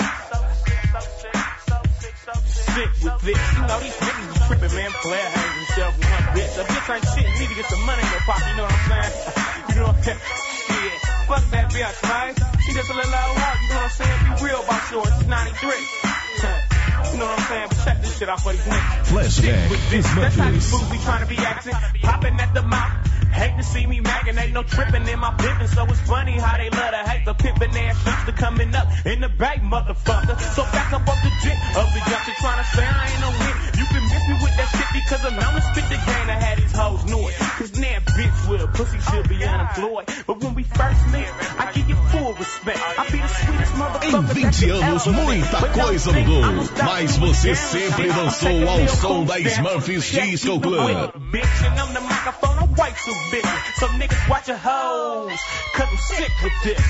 Sick 2.50 2.90
with 2.98 3.18
this. 3.22 3.38
You 3.54 3.62
know, 3.62 3.78
these 3.78 3.94
niggas 3.94 4.26
be 4.26 4.38
tripping, 4.46 4.74
man. 4.74 4.90
Player 5.06 5.30
hangs 5.30 5.54
himself 5.54 5.98
with 5.98 6.10
one 6.10 6.26
bitch. 6.34 6.58
A 6.58 6.64
bitch 6.66 6.94
ain't 6.94 7.06
shit. 7.14 7.40
Need 7.40 7.48
to 7.48 7.54
get 7.54 7.66
some 7.66 7.86
money 7.86 8.02
in 8.02 8.10
your 8.10 8.26
pocket. 8.26 8.50
You 8.50 8.56
know 8.56 8.64
what 8.64 8.74
I'm 8.74 8.90
saying? 8.90 9.14
You 9.76 9.82
know 9.82 9.88
what 9.88 9.96
I'm 9.96 10.02
saying? 10.02 10.18
Shit. 10.66 10.98
Fuck 11.30 11.44
that 11.50 11.70
bitch, 11.70 12.02
man. 12.08 12.34
She 12.64 12.72
just 12.72 12.90
a 12.90 12.94
little 12.94 13.12
old. 13.12 13.36
You 13.36 13.68
know 13.70 13.76
what 13.76 13.84
I'm 13.84 13.90
saying? 13.90 14.18
Be 14.34 14.44
real 14.44 14.62
about 14.64 14.90
yours. 14.90 15.14
It's 15.20 15.28
93. 15.28 16.82
You 17.12 17.18
know 17.18 17.26
what 17.26 17.38
I'm 17.38 17.46
saying? 17.48 17.68
But 17.68 17.84
check 17.84 18.02
this 18.02 18.18
shit 18.18 18.28
out 18.28 18.40
for 18.40 18.52
these 18.52 18.62
niggas. 18.62 19.06
Flashback 19.10 19.70
With 19.70 19.90
this, 19.90 20.06
that's 20.14 20.36
how 20.36 20.50
these 20.50 20.70
fools 20.70 20.90
be 20.90 20.98
trying 20.98 21.22
to 21.22 21.28
be 21.28 21.36
acting. 21.38 21.74
Popping 22.02 22.40
at 22.40 22.54
the 22.54 22.62
mouth. 22.62 23.06
Hate 23.30 23.56
to 23.58 23.62
see 23.62 23.86
me 23.86 24.00
magging, 24.00 24.38
ain't 24.38 24.54
no 24.54 24.62
tripping 24.62 25.06
in 25.06 25.18
my 25.18 25.30
pimpin', 25.34 25.68
so 25.68 25.84
it's 25.84 26.00
funny 26.00 26.38
how 26.38 26.56
they 26.56 26.70
love 26.70 26.90
to 26.90 27.10
hate 27.10 27.26
the 27.26 27.34
pimpin' 27.34 27.76
ass 27.76 28.06
youngster 28.06 28.32
coming 28.32 28.74
up 28.74 28.88
in 29.04 29.20
the 29.20 29.28
back, 29.28 29.60
motherfucker. 29.60 30.40
So 30.54 30.62
back 30.72 30.92
up 30.94 31.06
off 31.06 31.22
the 31.22 31.30
dick 31.44 31.58
of 31.76 31.86
the 31.92 32.10
youngster 32.10 32.32
trying 32.40 32.64
to 32.64 32.70
say 32.70 32.86
I 32.86 33.10
ain't 33.10 33.20
no. 33.20 33.65
You 33.96 34.02
can 34.02 34.10
miss 34.12 34.28
me 34.28 34.34
with 34.44 34.56
that 34.60 34.68
shit 34.76 34.90
because 34.92 35.24
I'm 35.24 35.36
known 35.40 35.54
to 35.56 35.62
spit 35.72 35.88
the 35.88 35.96
game 35.96 36.26
that 36.28 36.36
had 36.36 36.58
these 36.58 36.76
hoes 36.76 37.04
knew 37.08 37.28
it. 37.28 37.34
Cause 37.56 37.72
now 37.80 37.96
bitch 38.12 38.48
with 38.50 38.60
a 38.60 38.68
pussy 38.68 39.00
should 39.00 39.26
be 39.26 39.42
unemployed. 39.42 40.04
But 40.26 40.44
when 40.44 40.52
we 40.54 40.64
first 40.64 41.00
met, 41.08 41.32
I 41.56 41.72
give 41.72 41.88
you 41.88 41.96
full 42.12 42.34
respect. 42.34 42.76
I 42.76 43.08
be 43.08 43.24
the 43.24 43.28
sweetest 43.28 43.72
motherfucker. 43.72 44.12
that 44.12 44.52
20 44.52 44.66
you 44.66 44.74
anos, 44.74 45.06
muita 45.06 45.68
coisa 45.72 46.12
mudou, 46.12 46.68
mas 46.84 47.16
você 47.16 47.54
sempre 47.54 48.12
dançou 48.12 48.68
ao 48.68 48.88
som 48.88 49.24
da. 49.24 49.36
Smurfs 49.40 50.10
Disco 50.10 50.60
Club. 50.60 51.12
Bitch, 51.32 51.64
and 51.64 51.80
I'm 51.80 51.94
the 51.94 52.00
microphone, 52.00 52.58
I'm 52.58 52.74
way 52.74 52.92
too 53.02 53.16
busy. 53.30 53.48
So 53.80 53.86
niggas 53.96 54.28
watch 54.28 54.48
your 54.48 54.58
hoes, 54.58 55.40
cause 55.72 55.88
I'm 55.88 55.96
sick 55.96 56.32
with 56.42 56.52
this. 56.64 56.84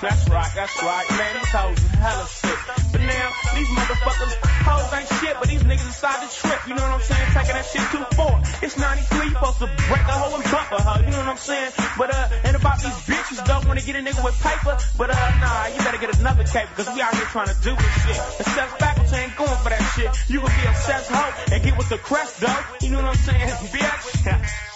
That's 0.00 0.28
right, 0.28 0.52
that's 0.54 0.82
right, 0.82 1.10
man, 1.10 1.34
these 1.40 1.50
hoes 1.50 1.78
is 1.78 1.90
hella 1.90 2.26
sick. 2.26 2.58
But 2.92 3.00
now, 3.00 3.32
these 3.54 3.68
motherfuckers, 3.68 4.34
hoes 4.62 4.92
ain't 4.94 5.08
shit, 5.20 5.36
but 5.40 5.48
these 5.48 5.62
niggas 5.62 5.88
decide 6.18 6.30
to 6.30 6.40
trip, 6.40 6.68
you 6.68 6.74
know 6.74 6.82
what 6.82 6.92
I'm 6.92 7.00
saying? 7.00 7.26
Taking 7.34 7.54
that 7.54 7.66
shit 7.66 7.84
too 7.92 8.04
far. 8.16 8.42
It's 8.62 8.76
93, 8.76 9.24
you 9.24 9.30
supposed 9.30 9.58
to 9.58 9.66
break 9.66 10.04
a 10.06 10.16
hoe 10.16 10.34
and 10.34 10.44
bump 10.50 10.72
a 10.72 11.04
you 11.04 11.10
know 11.10 11.18
what 11.18 11.28
I'm 11.28 11.36
saying? 11.36 11.72
But 11.96 12.14
uh, 12.14 12.28
and 12.44 12.56
about 12.56 12.78
these 12.80 12.98
bitches 13.06 13.44
don't 13.46 13.66
wanna 13.66 13.82
get 13.82 13.96
a 13.96 14.02
nigga 14.02 14.22
with 14.24 14.38
paper, 14.42 14.76
but 14.96 15.10
uh, 15.10 15.40
nah, 15.40 15.66
you 15.66 15.78
better 15.78 15.98
get 15.98 16.18
another 16.18 16.44
cape, 16.44 16.68
cause 16.74 16.88
we 16.94 17.00
out 17.00 17.14
here 17.14 17.28
trying 17.30 17.48
to 17.48 17.58
do 17.62 17.74
this 17.74 17.94
shit. 18.04 18.18
And 18.38 18.46
sex 18.46 18.72
faculty 18.78 19.16
ain't 19.16 19.36
going 19.36 19.58
for 19.62 19.70
that 19.70 19.82
shit. 19.94 20.10
You 20.28 20.40
can 20.40 20.50
be 20.50 20.66
a 20.66 20.74
sex 20.74 21.08
hoe 21.08 21.32
and 21.52 21.62
get 21.62 21.78
with 21.78 21.88
the 21.88 21.98
crest 21.98 22.40
though, 22.40 22.60
you 22.80 22.90
know 22.90 23.02
what 23.02 23.16
I'm 23.16 23.22
saying, 23.22 23.48
bitch? 23.74 24.67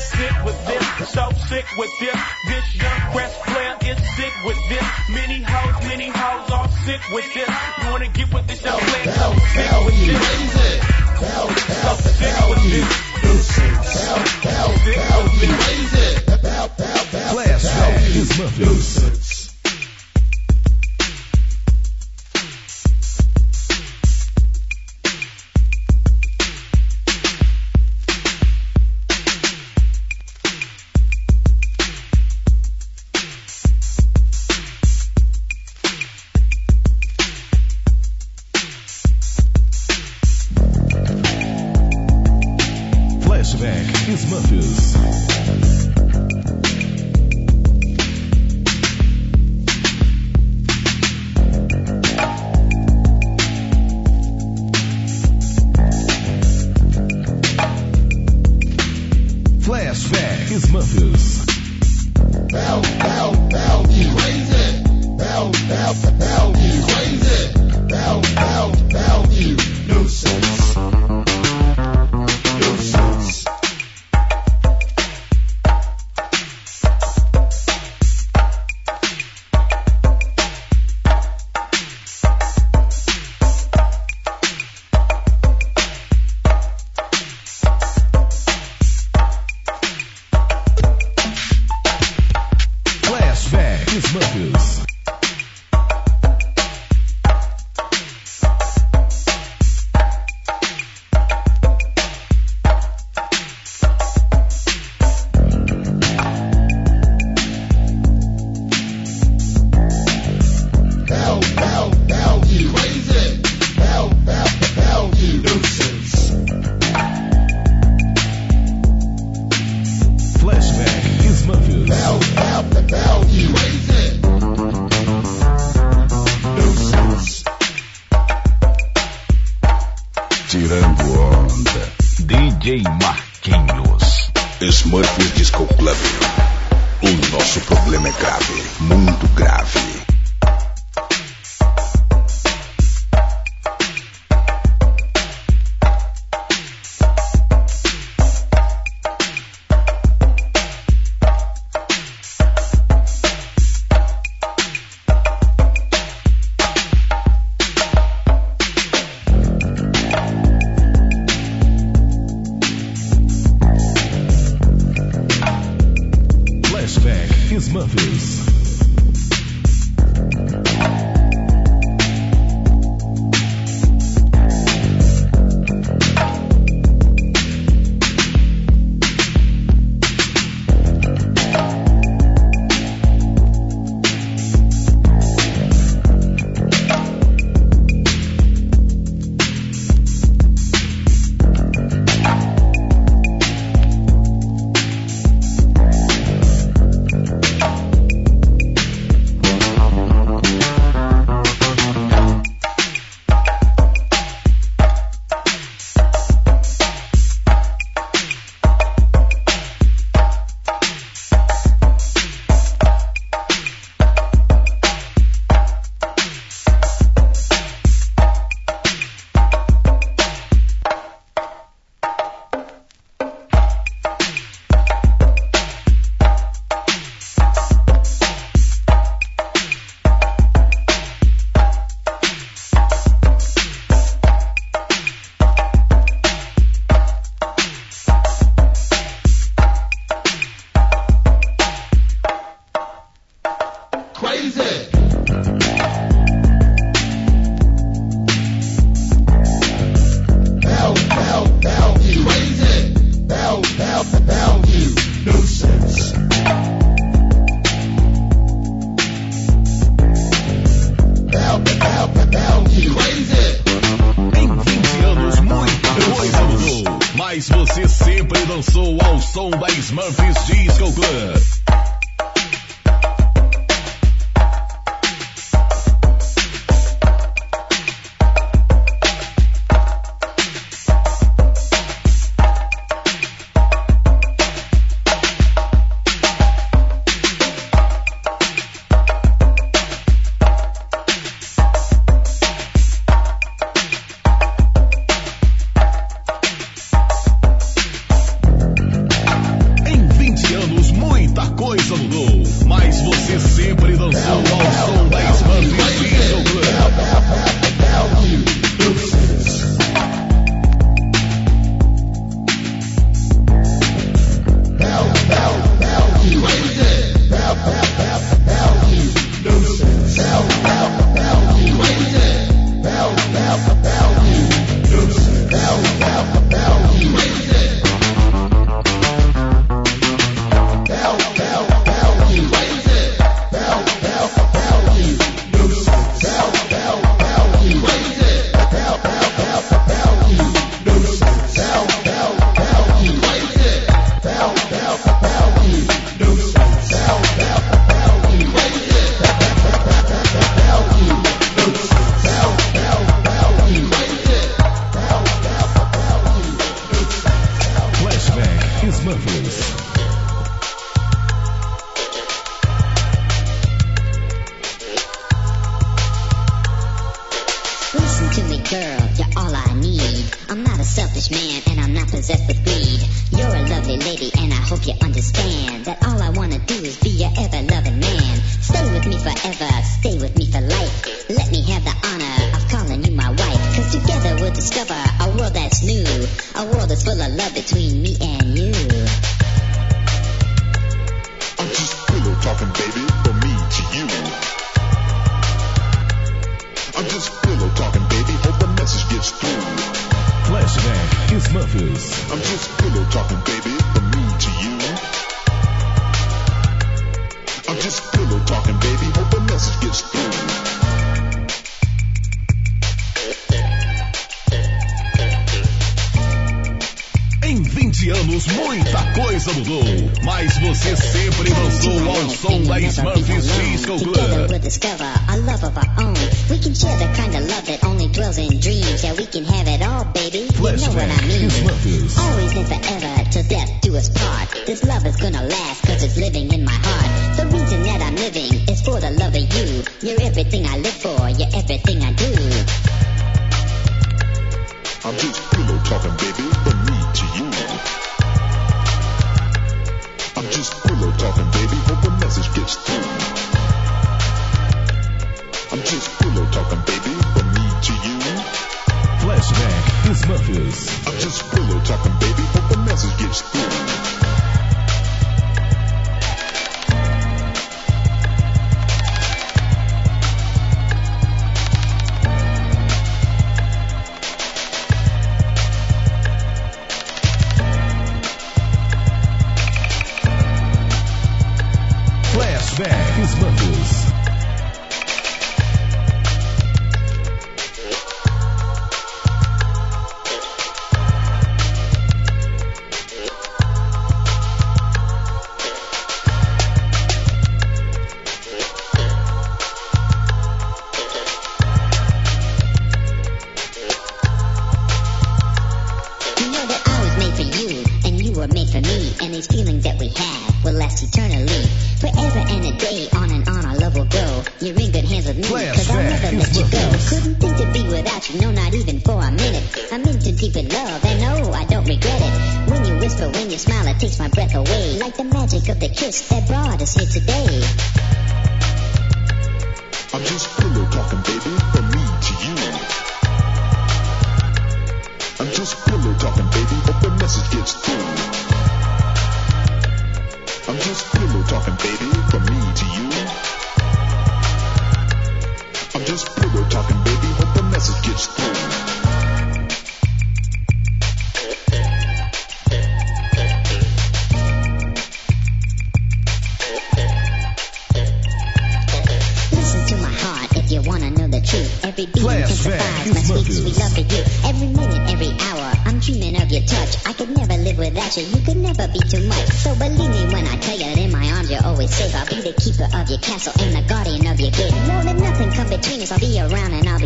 Sick 0.00 0.44
with 0.44 0.66
this, 0.66 1.08
so 1.10 1.30
sick 1.48 1.66
with 1.76 1.90
this. 2.00 2.16
This 2.48 2.74
young 2.76 3.00
crest 3.12 3.40
player 3.42 3.76
is 3.82 3.98
sick 4.16 4.32
with 4.44 4.58
this. 4.68 4.84
Many 5.10 5.42
hoes, 5.42 5.82
many 5.88 6.08
hoes 6.08 6.50
are 6.50 6.68
sick 6.84 7.00
with 7.12 7.32
this. 7.34 7.48
You 7.82 7.90
wanna 7.90 8.08
get 8.08 8.32
with 8.32 8.46
this 8.46 8.62
young 8.64 8.78
player? 8.80 9.12
So 9.12 9.34
sick 9.52 9.70
with 9.86 9.98
this. 10.06 10.22
So 11.82 11.92
stick 12.00 12.36
with 12.48 12.62
this. 12.70 12.88
This. 13.22 13.40
Flashback 17.30 18.16
is 18.16 18.38
Memphis. 18.38 19.39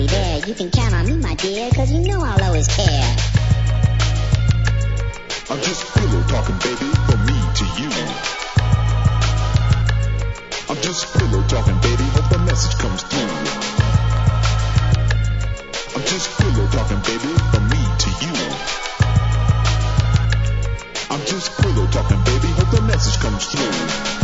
there. 0.07 0.39
You 0.47 0.55
can 0.55 0.71
count 0.71 0.95
on 0.95 1.07
me, 1.07 1.17
my 1.17 1.35
dear, 1.35 1.71
cause 1.71 1.93
you 1.93 2.01
know 2.01 2.21
I'll 2.23 2.43
always 2.45 2.69
care. 2.69 3.17
I'm 5.51 5.61
just 5.63 5.87
pillow 5.95 6.23
talking, 6.29 6.57
baby, 6.59 6.91
from 7.07 7.21
me 7.27 7.39
to 7.59 7.65
you. 7.79 7.91
I'm 10.69 10.81
just 10.83 11.13
pillow 11.15 11.43
talking, 11.49 11.79
baby, 11.81 12.05
hope 12.17 12.29
the 12.31 12.39
message 12.39 12.77
comes 12.79 13.03
through. 13.05 13.35
I'm 15.95 16.05
just 16.09 16.39
pillow 16.41 16.67
talking, 16.73 17.01
baby, 17.07 17.33
from 17.53 17.69
me 17.69 17.83
to 18.03 18.11
you. 18.25 18.35
I'm 21.11 21.25
just 21.27 21.57
pillow 21.61 21.87
talking, 21.89 22.21
baby, 22.25 22.49
hope 22.59 22.71
the 22.71 22.83
message 22.83 23.21
comes 23.21 23.47
through. 23.47 24.24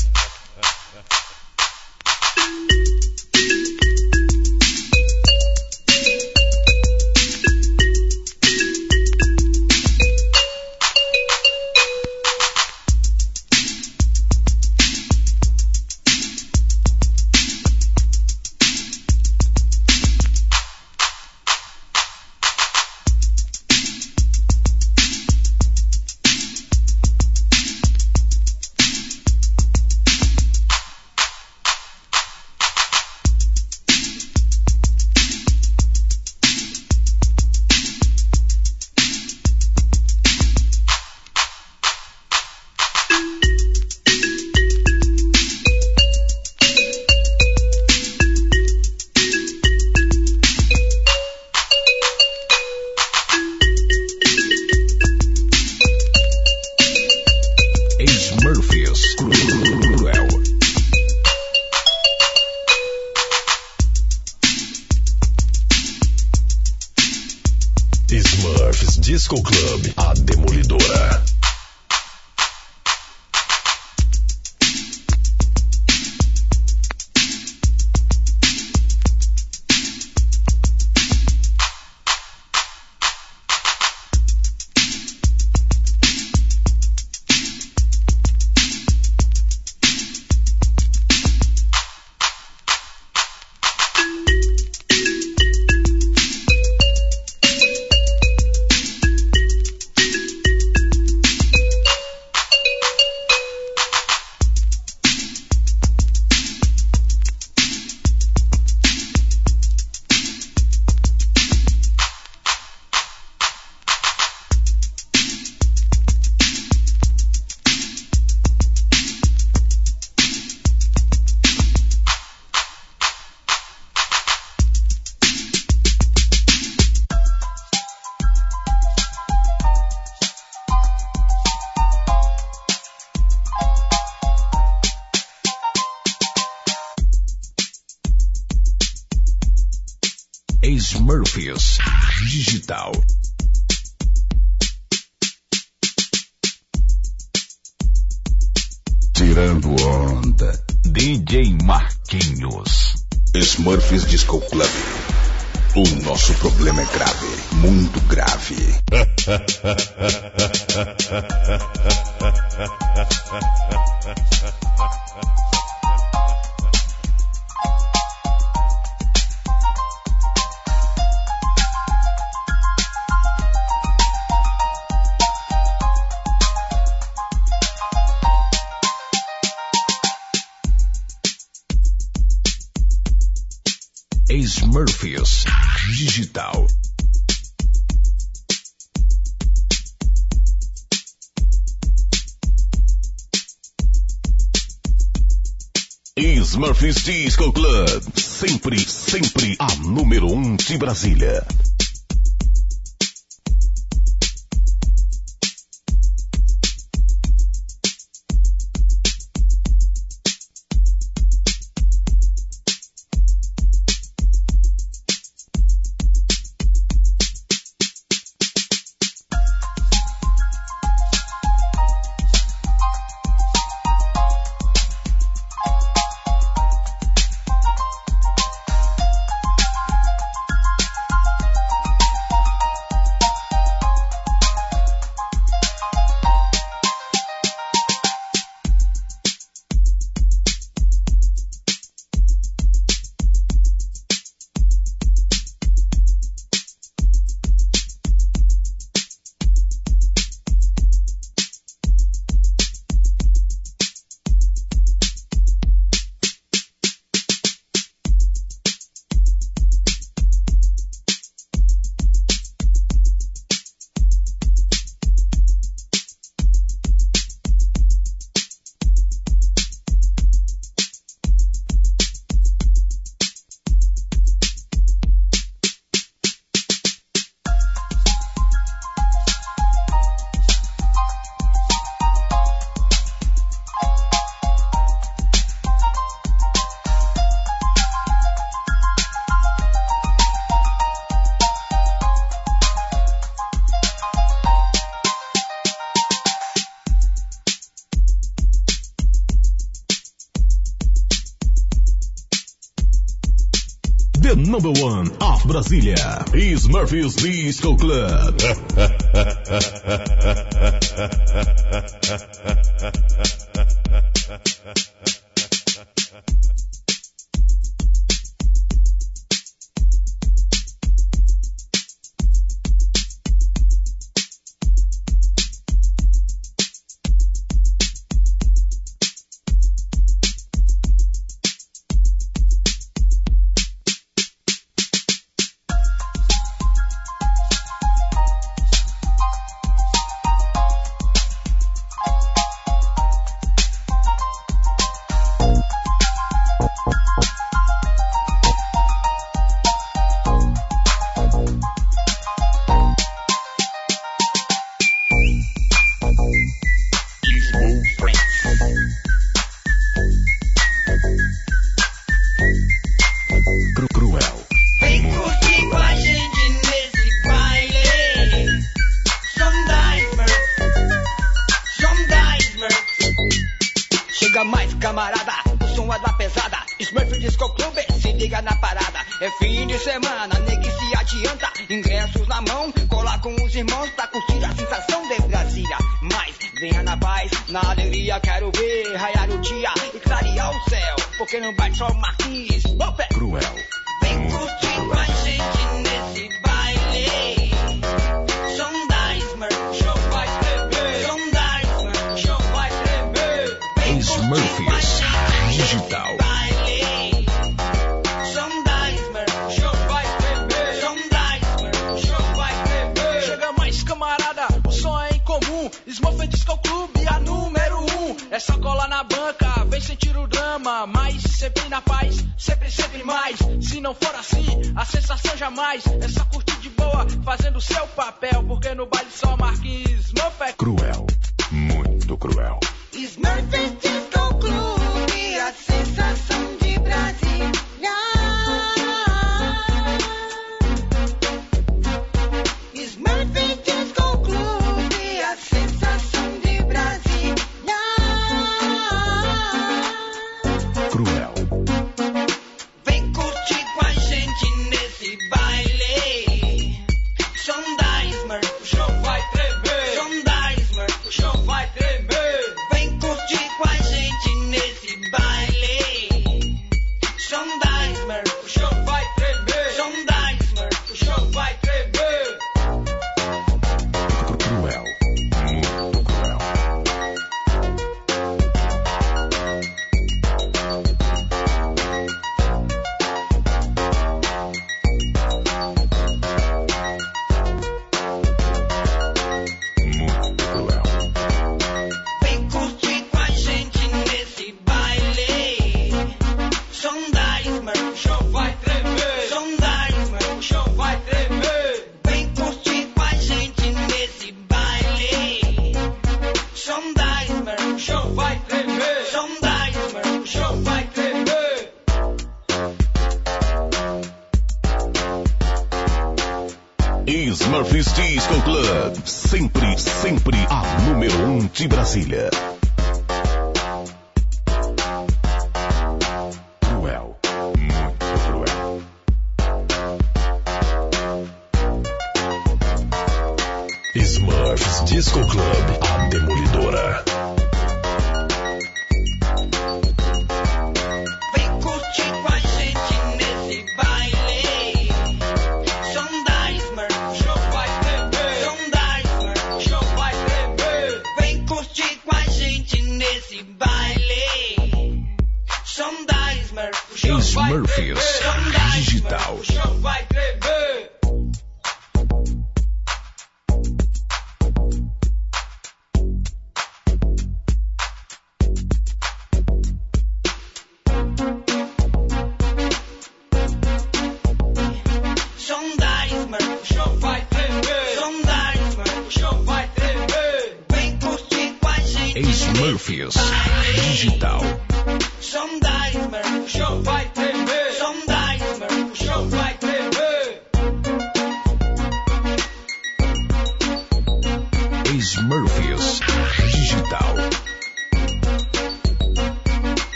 Brasília. 305.71 306.25
Smurfy's 306.57 307.15
Disco 307.15 307.77
Club. 307.77 308.70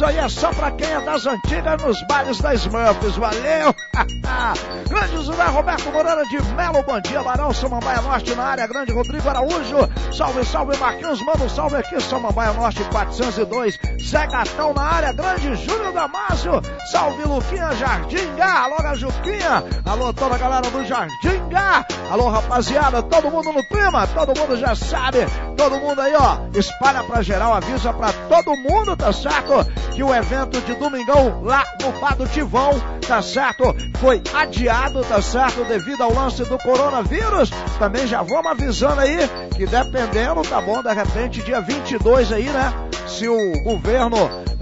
Isso 0.00 0.06
aí 0.06 0.16
é 0.16 0.28
só 0.30 0.50
pra 0.54 0.70
quem 0.70 0.90
é 0.90 0.98
das 1.02 1.26
antigas 1.26 1.82
nos 1.82 2.02
bares 2.06 2.38
da 2.40 2.54
Smurfs, 2.54 3.16
valeu! 3.16 3.74
grande 4.88 5.24
José 5.24 5.44
Roberto 5.44 5.92
Moreira 5.92 6.24
de 6.24 6.42
Melo, 6.54 6.82
bom 6.84 6.98
dia, 7.02 7.22
Barão, 7.22 7.52
Samambaia 7.52 8.00
Norte 8.00 8.34
na 8.34 8.44
área, 8.44 8.66
grande 8.66 8.92
Rodrigo 8.92 9.28
Araújo, 9.28 9.76
salve, 10.16 10.42
salve 10.46 10.76
Marquinhos, 10.78 11.20
manda 11.22 11.44
um 11.44 11.48
salve 11.50 11.76
aqui, 11.76 12.00
Samambaia 12.00 12.54
Norte 12.54 12.82
402, 12.84 13.78
Zé 14.02 14.26
Gatão 14.26 14.72
na 14.72 14.82
área, 14.82 15.12
grande 15.12 15.54
Júlio 15.56 15.92
Damásio, 15.92 16.62
salve 16.90 17.22
Luquinha 17.24 17.70
Jardim 17.74 18.34
Gá, 18.36 18.64
alô 18.64 18.94
Juquinha, 18.94 19.64
alô 19.84 20.14
toda 20.14 20.34
a 20.34 20.38
galera 20.38 20.70
do 20.70 20.82
Jardim 20.82 21.46
Gá, 21.50 21.84
alô 22.10 22.30
rapaziada, 22.30 23.02
todo 23.02 23.30
mundo 23.30 23.52
no 23.52 23.62
clima, 23.68 24.06
todo 24.06 24.38
mundo 24.38 24.56
já 24.56 24.74
sabe, 24.74 25.18
todo 25.58 25.76
mundo 25.78 26.00
aí 26.00 26.14
ó, 26.16 26.38
espalha 26.58 27.04
pra 27.04 27.22
geral, 27.22 27.52
avisa 27.52 27.92
pra 27.92 28.10
todo 28.12 28.56
mundo, 28.56 28.96
tá 28.96 29.12
certo? 29.12 29.66
Que 29.94 30.02
o 30.02 30.14
evento 30.14 30.60
de 30.60 30.74
domingão 30.74 31.42
lá 31.42 31.64
no 31.82 31.92
Bar 32.00 32.16
do 32.16 32.26
Tivão, 32.26 32.70
tá 33.06 33.20
certo? 33.20 33.74
Foi 33.98 34.22
adiado, 34.32 35.04
tá 35.04 35.20
certo? 35.20 35.64
Devido 35.64 36.02
ao 36.02 36.14
lance 36.14 36.44
do 36.44 36.58
coronavírus. 36.58 37.50
Também 37.78 38.06
já 38.06 38.22
vamos 38.22 38.46
avisando 38.46 39.00
aí 39.00 39.18
que 39.56 39.66
dependendo, 39.66 40.42
tá 40.42 40.60
bom? 40.60 40.82
De 40.82 40.92
repente, 40.92 41.42
dia 41.42 41.60
22 41.60 42.32
aí, 42.32 42.48
né? 42.48 42.72
Se 43.06 43.28
o 43.28 43.62
governo 43.62 44.16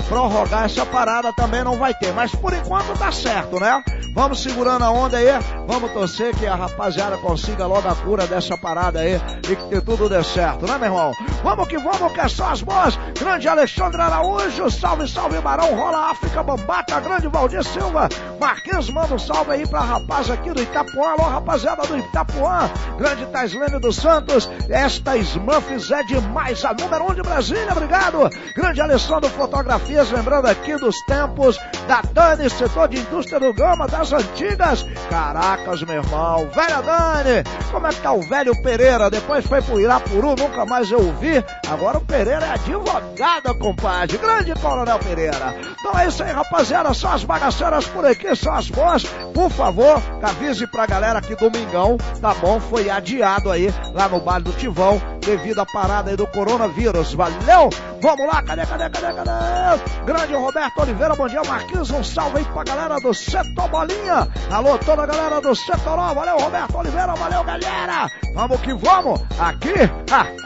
prorrogar 0.08 0.64
essa 0.64 0.84
parada 0.86 1.32
também 1.34 1.62
não 1.62 1.76
vai 1.76 1.94
ter. 1.94 2.12
Mas 2.12 2.34
por 2.34 2.52
enquanto 2.52 2.98
tá 2.98 3.12
certo, 3.12 3.60
né? 3.60 3.82
Vamos 4.18 4.42
segurando 4.42 4.82
a 4.82 4.90
onda 4.90 5.16
aí, 5.16 5.28
vamos 5.64 5.92
torcer 5.92 6.34
que 6.34 6.44
a 6.44 6.56
rapaziada 6.56 7.16
consiga 7.18 7.66
logo 7.66 7.86
a 7.86 7.94
cura 7.94 8.26
dessa 8.26 8.58
parada 8.58 8.98
aí 8.98 9.14
e 9.48 9.54
que 9.54 9.80
tudo 9.80 10.08
dê 10.08 10.24
certo, 10.24 10.66
né, 10.66 10.76
meu 10.76 10.88
irmão? 10.88 11.12
Vamos 11.44 11.68
que 11.68 11.78
vamos, 11.78 12.12
que 12.12 12.20
é 12.20 12.26
só 12.26 12.50
as 12.50 12.60
boas. 12.60 12.98
Grande 13.16 13.46
Alexandre 13.46 14.02
Araújo, 14.02 14.68
salve, 14.72 15.06
salve, 15.06 15.40
Barão, 15.40 15.72
rola 15.72 16.10
África, 16.10 16.42
Bambata, 16.42 16.98
grande 16.98 17.28
Valdir 17.28 17.62
Silva, 17.62 18.08
Marquinhos, 18.40 18.90
manda 18.90 19.14
um 19.14 19.20
salve 19.20 19.52
aí 19.52 19.64
pra 19.68 19.82
rapaz 19.82 20.28
aqui 20.28 20.50
do 20.50 20.60
Itapuã, 20.60 21.10
alô, 21.12 21.22
rapaziada 21.22 21.86
do 21.86 21.96
Itapuã, 21.96 22.68
grande 22.98 23.24
Taislene 23.26 23.78
dos 23.78 23.94
Santos, 23.94 24.50
esta 24.68 25.16
Smurfs 25.16 25.92
é 25.92 26.02
demais, 26.02 26.64
a 26.64 26.74
número 26.74 27.08
um 27.08 27.14
de 27.14 27.22
Brasília, 27.22 27.70
obrigado. 27.70 28.28
Grande 28.56 28.80
Alessandro 28.80 29.30
Fotografias, 29.30 30.10
lembrando 30.10 30.46
aqui 30.46 30.76
dos 30.76 31.00
tempos 31.02 31.56
da 31.86 32.02
Dani, 32.12 32.50
setor 32.50 32.88
de 32.88 32.98
indústria 32.98 33.38
do 33.38 33.54
Gama, 33.54 33.86
das 33.86 34.07
antigas. 34.12 34.86
Caracas, 35.10 35.82
meu 35.82 35.96
irmão, 35.96 36.48
velha 36.48 36.82
Dani, 36.82 37.44
como 37.70 37.86
é 37.86 37.90
que 37.90 38.00
tá 38.00 38.12
o 38.12 38.22
velho 38.22 38.62
Pereira? 38.62 39.10
Depois 39.10 39.46
foi 39.46 39.62
pro 39.62 39.80
Irapuru, 39.80 40.34
nunca 40.36 40.64
mais 40.64 40.90
eu 40.90 40.98
ouvi. 40.98 41.44
Agora 41.68 41.98
o 41.98 42.00
Pereira 42.00 42.46
é 42.46 42.50
advogado, 42.52 43.58
compadre. 43.58 44.18
Grande 44.18 44.54
Coronel 44.54 44.98
Pereira. 44.98 45.54
Então 45.78 45.98
é 45.98 46.08
isso 46.08 46.22
aí, 46.22 46.32
rapaziada. 46.32 46.92
Só 46.94 47.08
as 47.08 47.24
bagaceiras 47.24 47.86
por 47.86 48.04
aqui, 48.04 48.34
só 48.34 48.52
as 48.52 48.68
boas. 48.70 49.04
Por 49.34 49.50
favor, 49.50 50.00
avise 50.22 50.66
pra 50.66 50.86
galera 50.86 51.20
que 51.20 51.34
domingão, 51.34 51.96
tá 52.20 52.34
bom? 52.34 52.60
Foi 52.60 52.90
adiado 52.90 53.50
aí 53.50 53.72
lá 53.94 54.08
no 54.08 54.20
Bar 54.20 54.40
do 54.40 54.52
Tivão 54.52 55.00
devido 55.28 55.60
à 55.60 55.66
parada 55.66 56.10
aí 56.10 56.16
do 56.16 56.26
coronavírus. 56.26 57.12
Valeu? 57.12 57.68
Vamos 58.00 58.26
lá, 58.26 58.42
cadê, 58.42 58.64
cadê, 58.64 58.88
cadê, 58.88 59.12
cadê? 59.12 60.04
Grande 60.06 60.34
Roberto 60.34 60.80
Oliveira, 60.80 61.14
bom 61.14 61.28
dia, 61.28 61.42
Marquinhos. 61.42 61.90
Um 61.90 62.02
salve 62.02 62.38
aí 62.38 62.44
pra 62.46 62.64
galera 62.64 62.98
do 62.98 63.12
Setor 63.12 63.68
Bolinha. 63.68 64.26
Alô, 64.50 64.78
toda 64.78 65.02
a 65.02 65.06
galera 65.06 65.38
do 65.42 65.54
Setoró. 65.54 66.14
Valeu, 66.14 66.38
Roberto 66.38 66.78
Oliveira. 66.78 67.14
Valeu, 67.14 67.44
galera. 67.44 68.10
Vamos 68.34 68.60
que 68.62 68.72
vamos. 68.72 69.20
Aqui, 69.38 69.74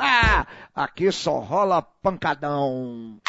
aqui 0.74 1.12
só 1.12 1.38
rola 1.38 1.86
pancadão. 2.02 3.20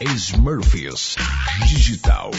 Smurfs 0.00 1.16
Digital. 1.68 2.32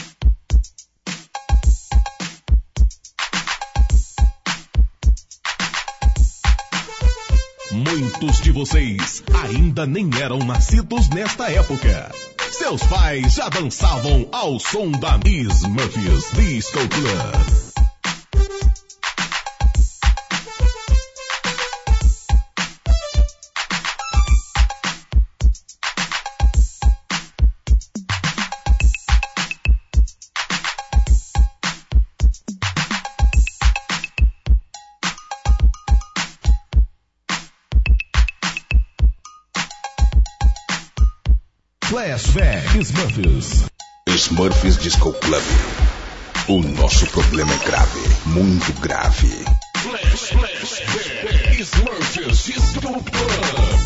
Muitos 7.72 8.42
de 8.42 8.52
vocês 8.52 9.24
ainda 9.44 9.86
nem 9.86 10.10
eram 10.22 10.40
nascidos 10.40 11.08
nesta 11.10 11.50
época. 11.50 12.12
Seus 12.52 12.84
pais 12.84 13.34
já 13.34 13.48
dançavam 13.48 14.28
ao 14.32 14.60
som 14.60 14.92
da 14.92 15.18
Murphys 15.18 16.32
Disco 16.34 16.80
Club. 16.90 17.65
Smurfs. 42.84 43.70
Smurfs 44.10 44.78
Disco 44.78 45.14
Club. 45.14 45.44
O 46.50 46.62
nosso 46.62 47.08
problema 47.08 47.54
é 47.54 47.58
grave, 47.66 48.00
muito 48.26 48.74
grave. 48.82 49.46
Flashback 49.78 51.62
Smurfs 51.62 52.46
Disco 52.46 52.82
Club. 52.82 53.85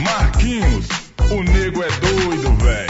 Marquinhos, 0.00 0.86
o 1.30 1.42
nego 1.42 1.82
é 1.82 1.88
doido, 2.00 2.56
velho. 2.56 2.87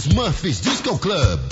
Smurfs 0.00 0.60
Disco 0.60 0.96
Club. 0.96 1.47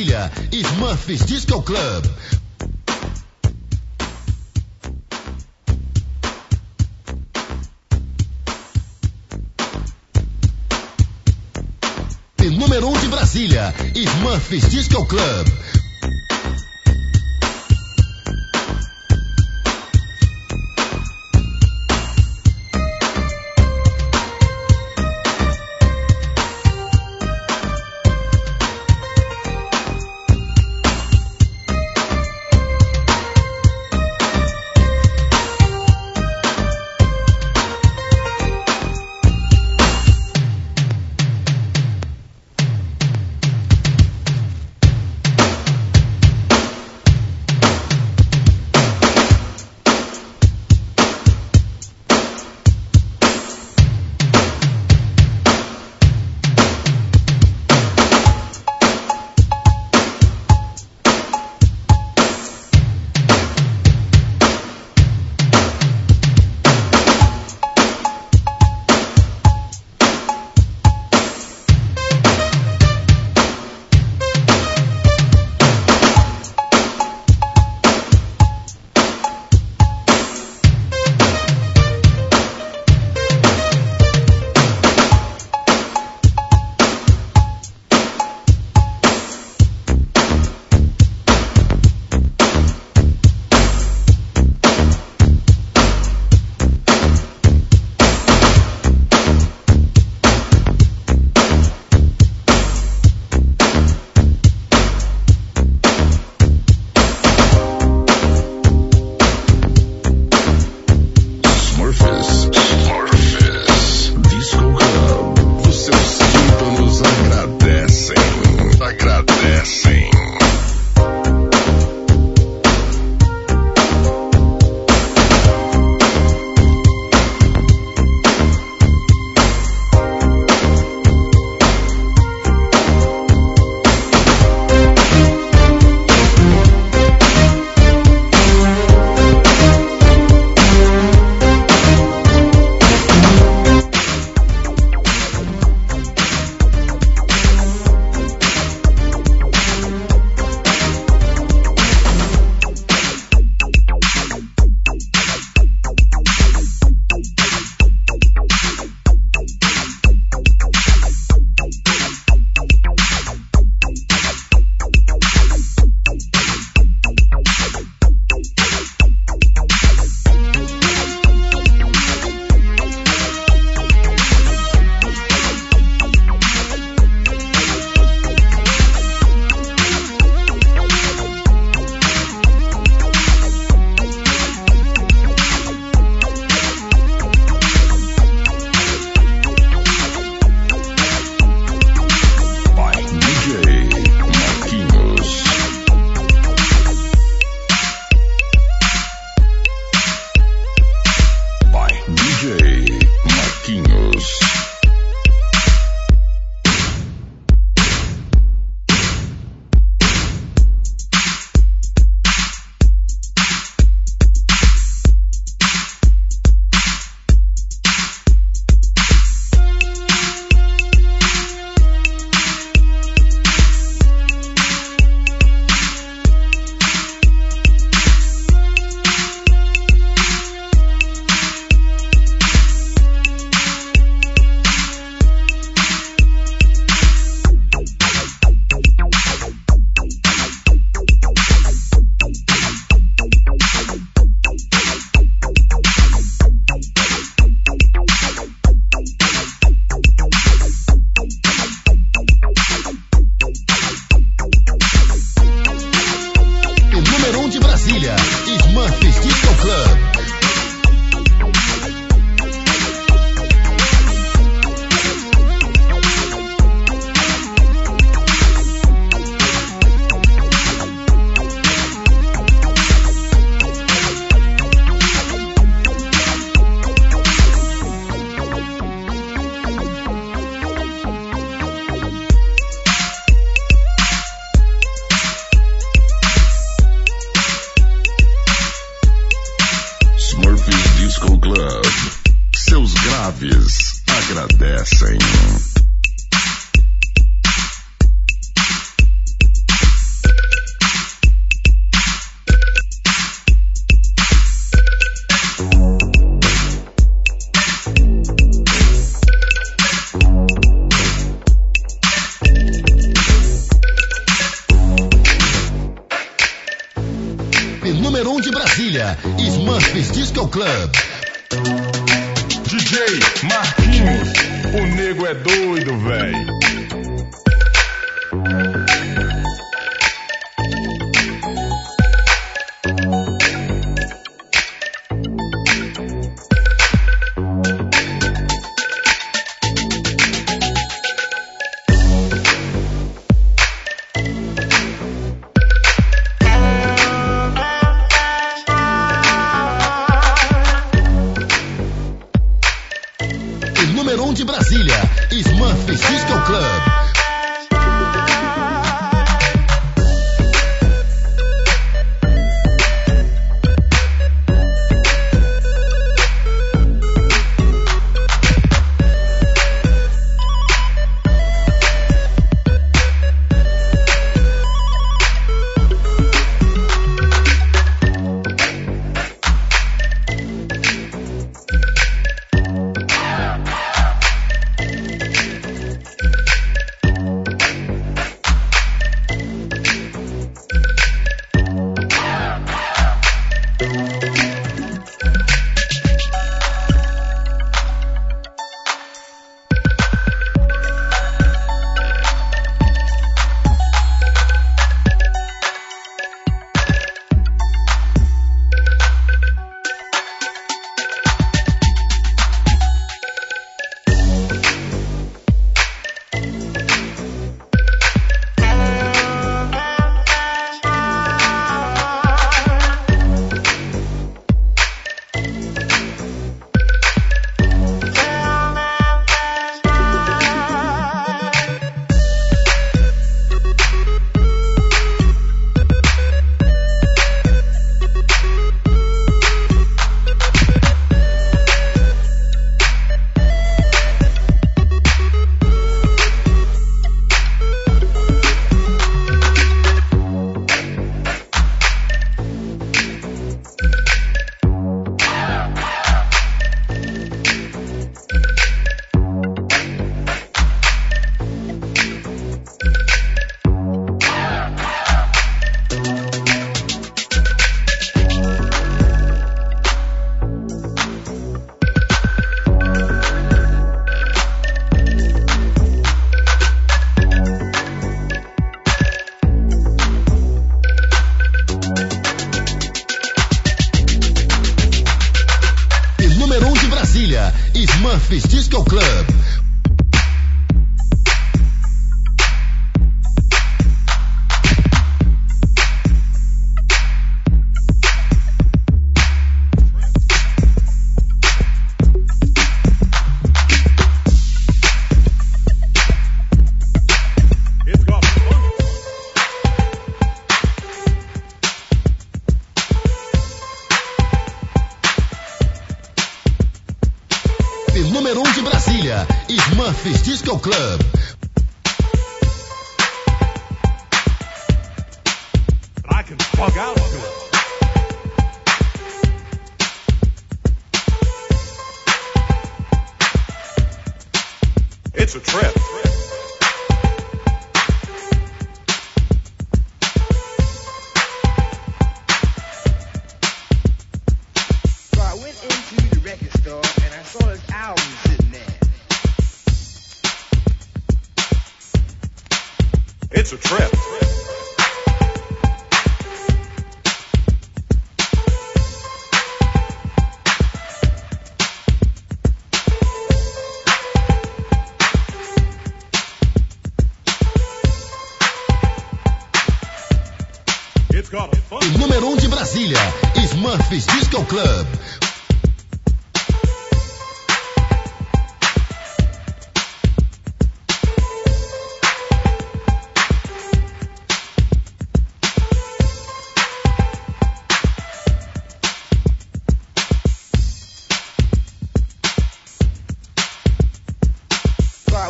Brasília, 0.00 0.32
Smurfs 0.50 1.26
Disco 1.26 1.62
Club. 1.62 2.10
Número 12.58 12.88
1 12.88 12.90
um 12.90 12.98
de 12.98 13.08
Brasília, 13.08 13.74
Smurfs 13.94 14.70
Disco 14.70 15.04
Club. 15.04 15.46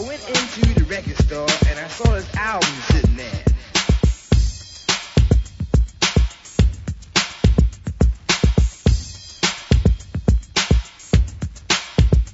I 0.00 0.02
went 0.02 0.26
into 0.30 0.80
the 0.80 0.84
record 0.86 1.16
store 1.18 1.46
and 1.68 1.78
I 1.78 1.86
saw 1.88 2.14
this 2.14 2.34
album 2.34 2.70
sitting 2.88 3.16
there. 3.16 3.44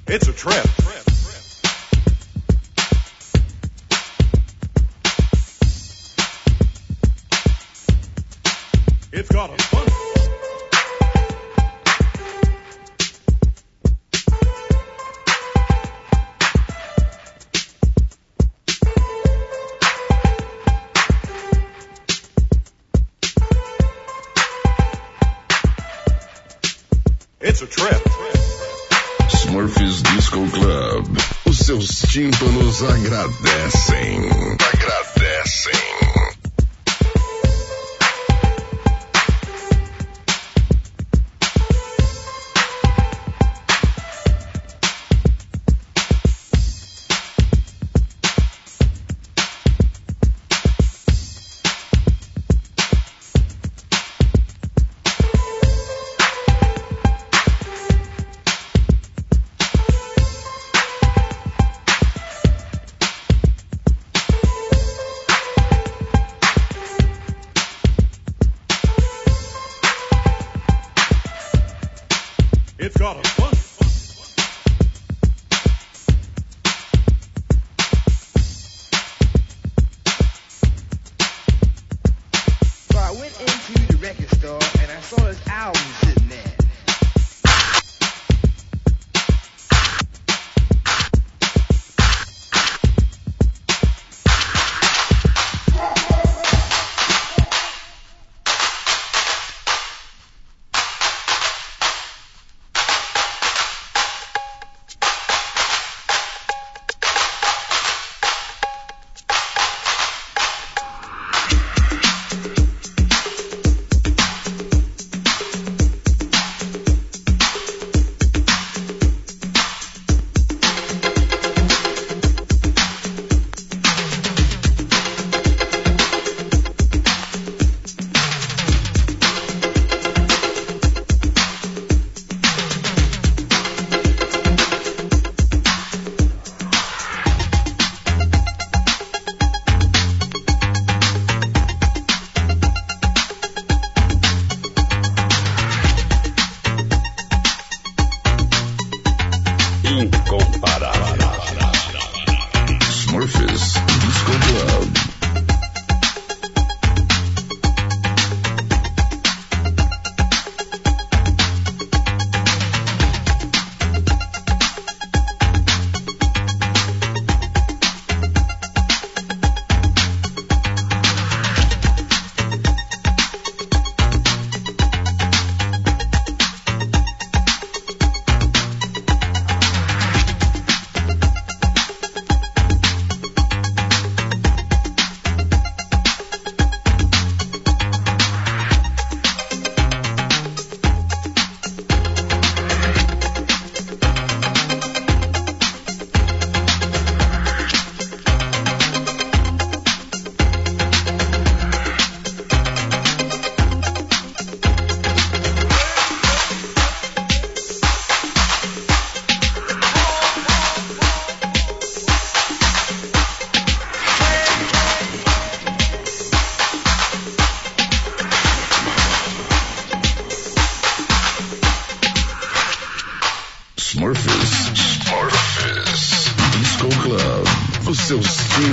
It's 0.07 0.29
a 0.29 0.33
trip. 0.33 0.96
Tímpanos 32.17 32.81
agradecem. 32.81 33.46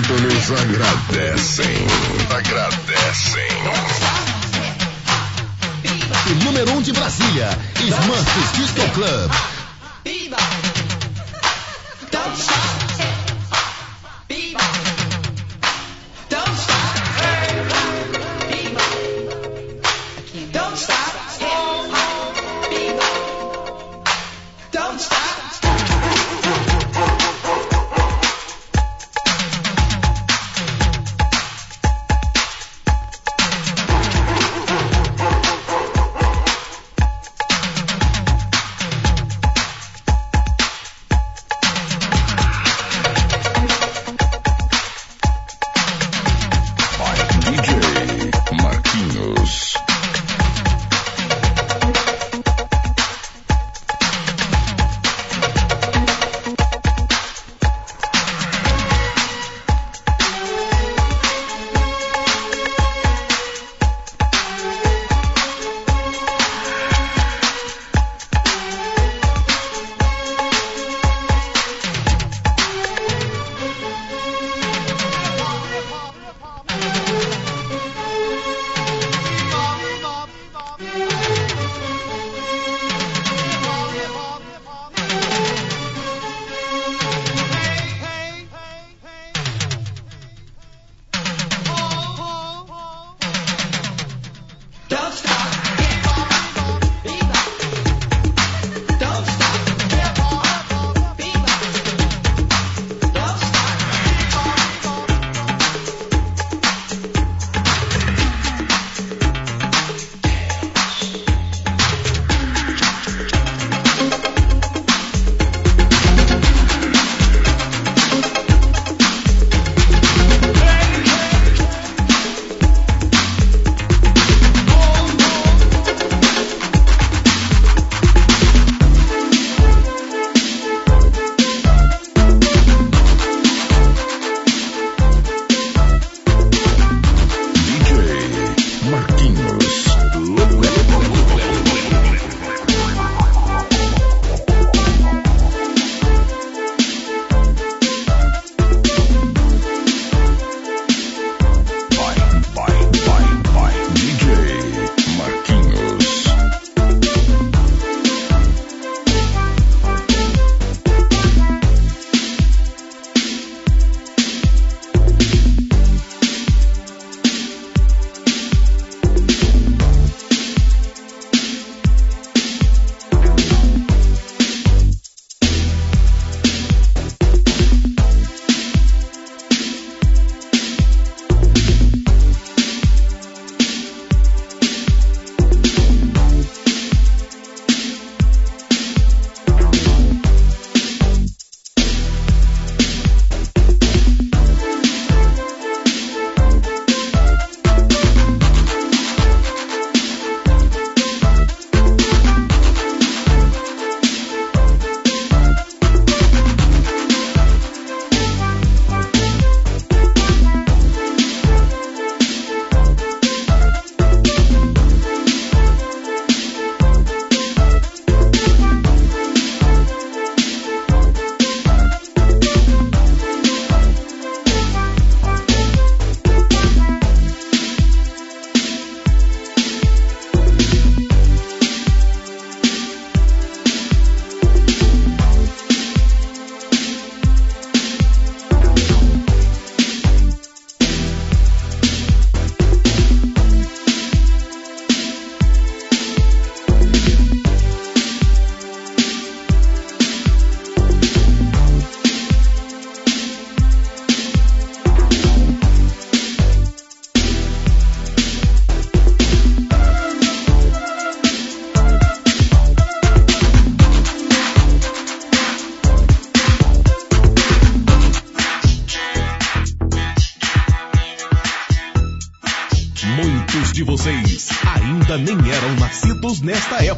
Tímpanos 0.05 0.51
agradecem. 0.51 1.87
Agradecem. 2.31 3.49
O 6.27 6.45
número 6.45 6.73
1 6.73 6.77
um 6.77 6.83
de 6.83 6.93
Brasília, 6.93 7.49
Smurfs 7.77 8.53
Disco 8.55 8.91
Club. 8.93 9.64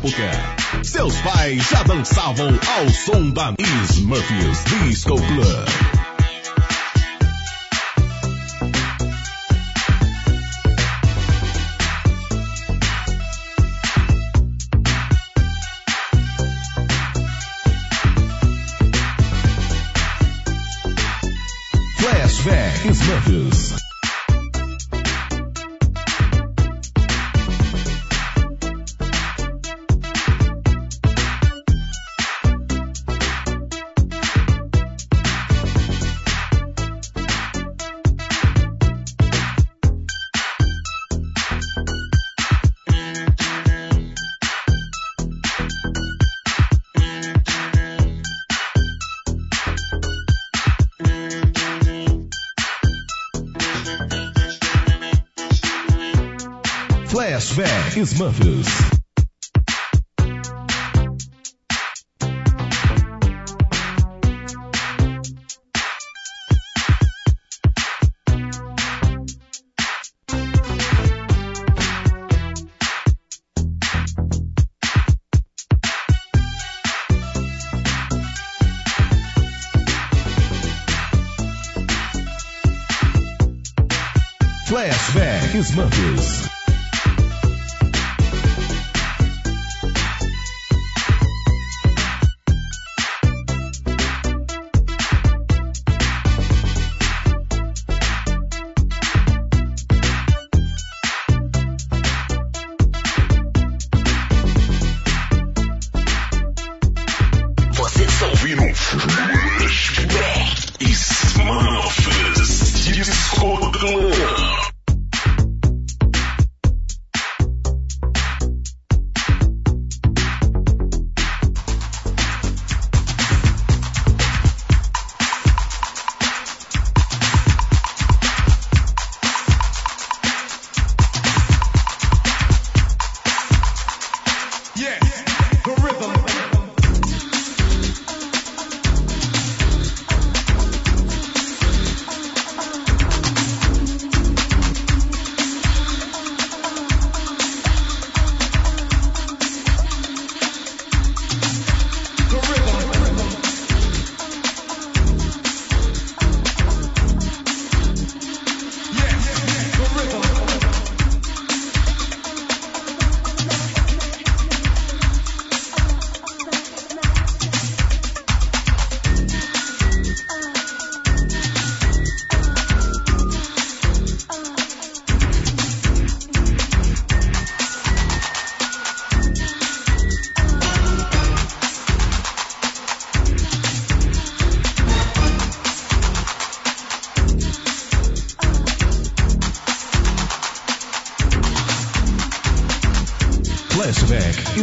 época. 0.07 0.85
Seus 0.85 1.17
pais 1.21 1.69
já 1.69 1.83
dançavam 1.83 2.49
ao 2.49 2.89
som 2.89 3.31
da 3.31 3.55
Smurfs 3.91 4.65
Disco 4.65 5.17
Club. 5.17 5.96
Smuffers. 58.05 58.67
Flashback 84.67 85.55
Smuckers. 85.63 86.36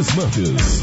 Smarters. 0.01 0.82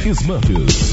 Flashback 0.00 0.89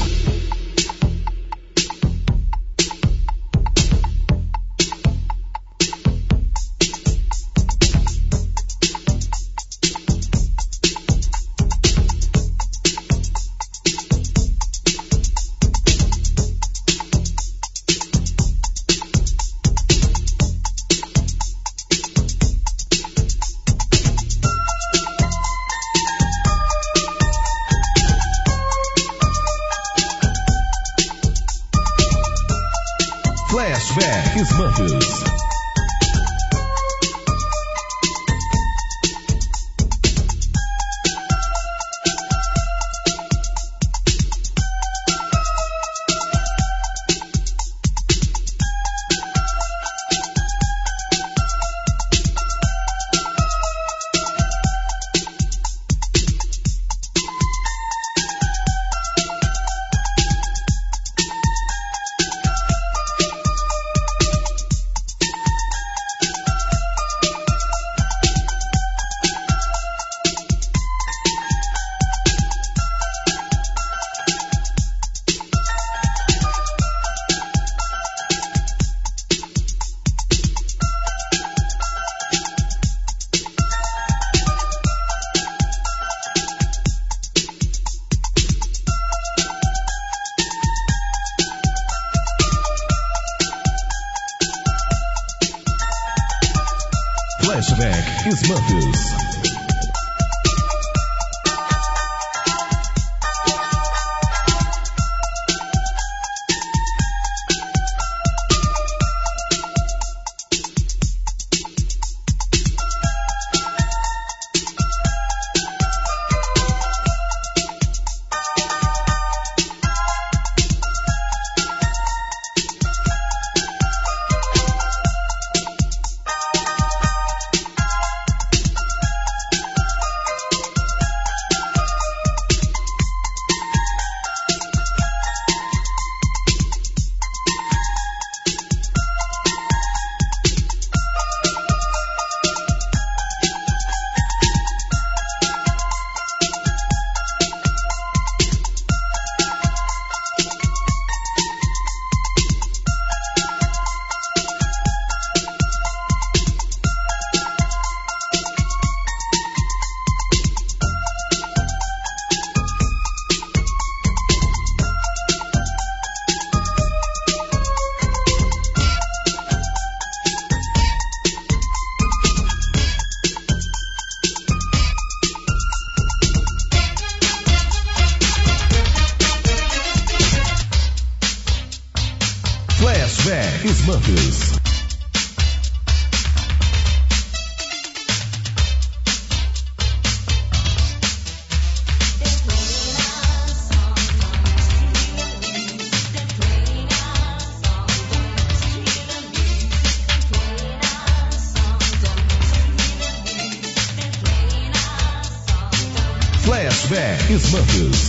Smurfs. 207.36 208.07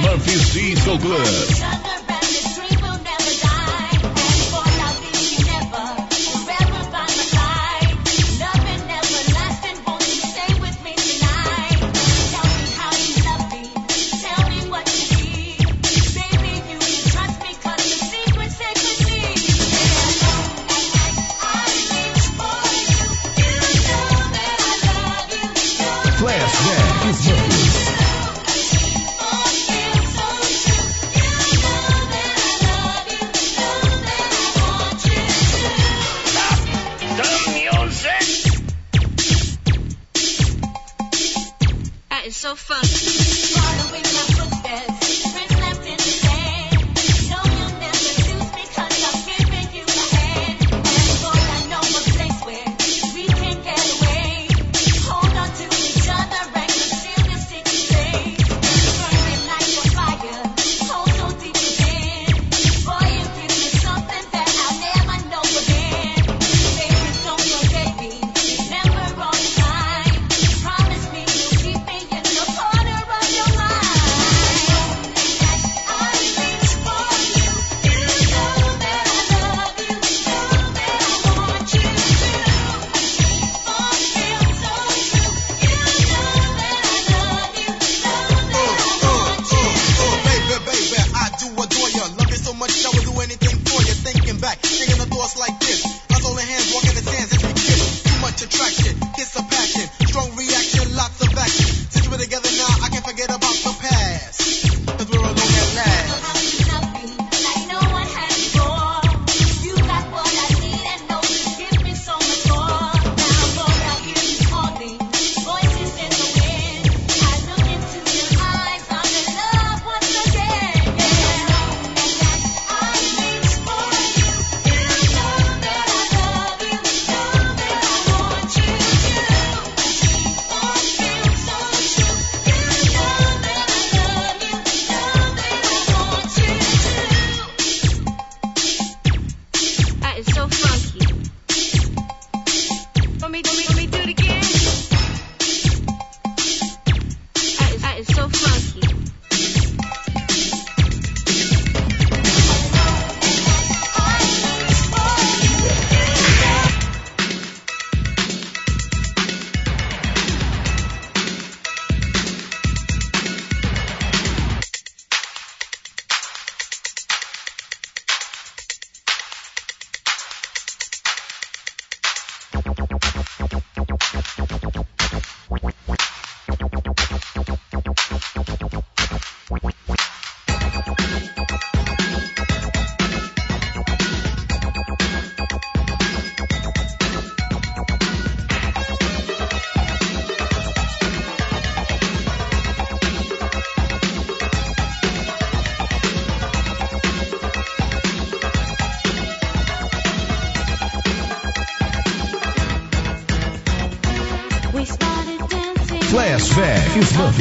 Smurfs 0.00 0.54
Disco 0.54 0.96
Club. 0.98 1.49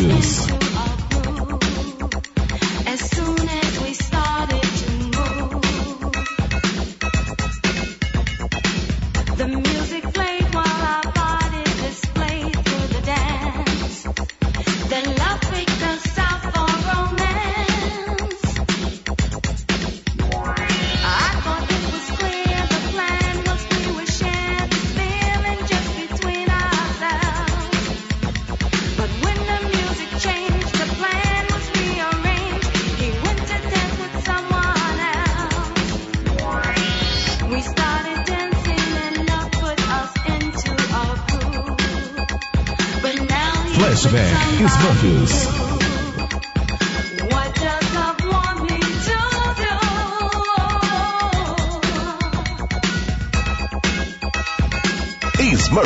Marques. 0.02 0.39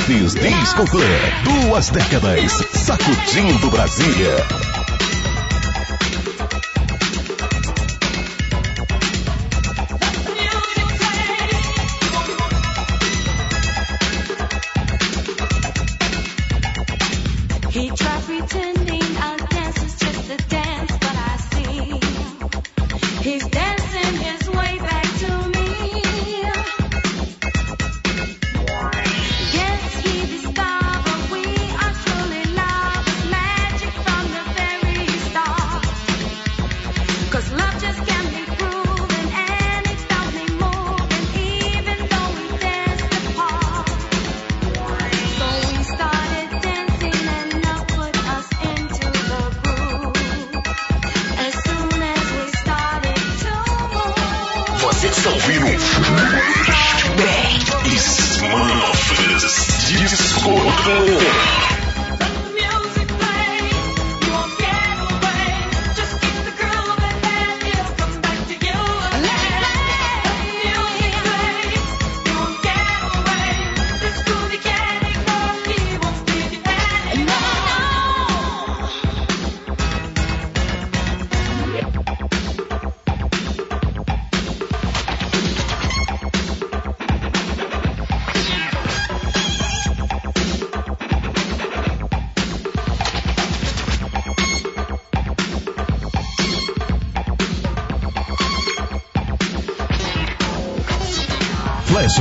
Esportes 0.04 0.34
Disco 0.34 0.84
Clã. 0.86 1.64
Duas 1.64 1.90
décadas 1.90 2.62
sacudindo 2.74 3.70
Brasília. 3.70 4.63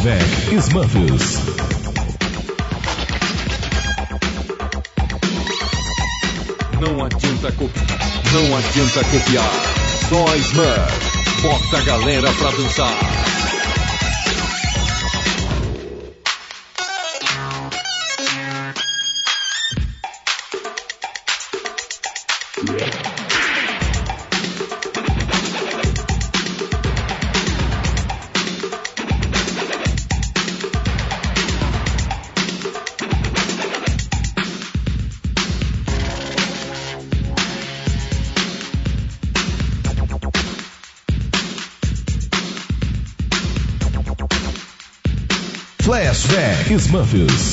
Flashback 0.02 0.58
Smurfs. 0.60 1.38
Não 6.80 7.04
adianta 7.04 7.52
copiar, 7.52 7.98
não 8.32 8.56
adianta 8.56 9.04
copiar. 9.04 9.52
Só 10.08 10.36
Smurf, 10.36 11.42
bota 11.42 11.78
a 11.78 11.82
galera 11.82 12.32
pra 12.32 12.50
dançar. 12.50 13.31
Smuffs. 46.78 47.51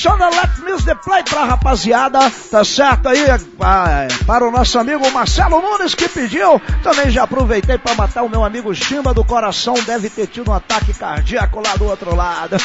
Chama 0.00 0.30
Me 0.64 0.82
The 0.82 0.94
Play 0.94 1.22
pra 1.24 1.44
rapaziada, 1.44 2.32
tá 2.50 2.64
certo 2.64 3.10
aí? 3.10 3.18
Ah, 3.60 4.08
para 4.26 4.48
o 4.48 4.50
nosso 4.50 4.78
amigo 4.78 5.10
Marcelo 5.10 5.60
Nunes 5.60 5.94
que 5.94 6.08
pediu, 6.08 6.58
também 6.82 7.10
já 7.10 7.24
aproveitei 7.24 7.76
para 7.76 7.94
matar 7.94 8.22
o 8.22 8.28
meu 8.30 8.42
amigo 8.42 8.74
Chimba 8.74 9.12
do 9.12 9.22
coração, 9.22 9.74
deve 9.84 10.08
ter 10.08 10.26
tido 10.26 10.50
um 10.50 10.54
ataque 10.54 10.94
cardíaco 10.94 11.60
lá 11.60 11.76
do 11.76 11.84
outro 11.84 12.16
lado. 12.16 12.56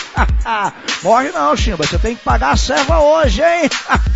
Morre 1.04 1.32
não, 1.32 1.58
Chimba, 1.58 1.86
você 1.86 1.98
tem 1.98 2.16
que 2.16 2.24
pagar 2.24 2.52
a 2.52 2.56
serva 2.56 3.00
hoje, 3.00 3.42
hein? 3.42 3.70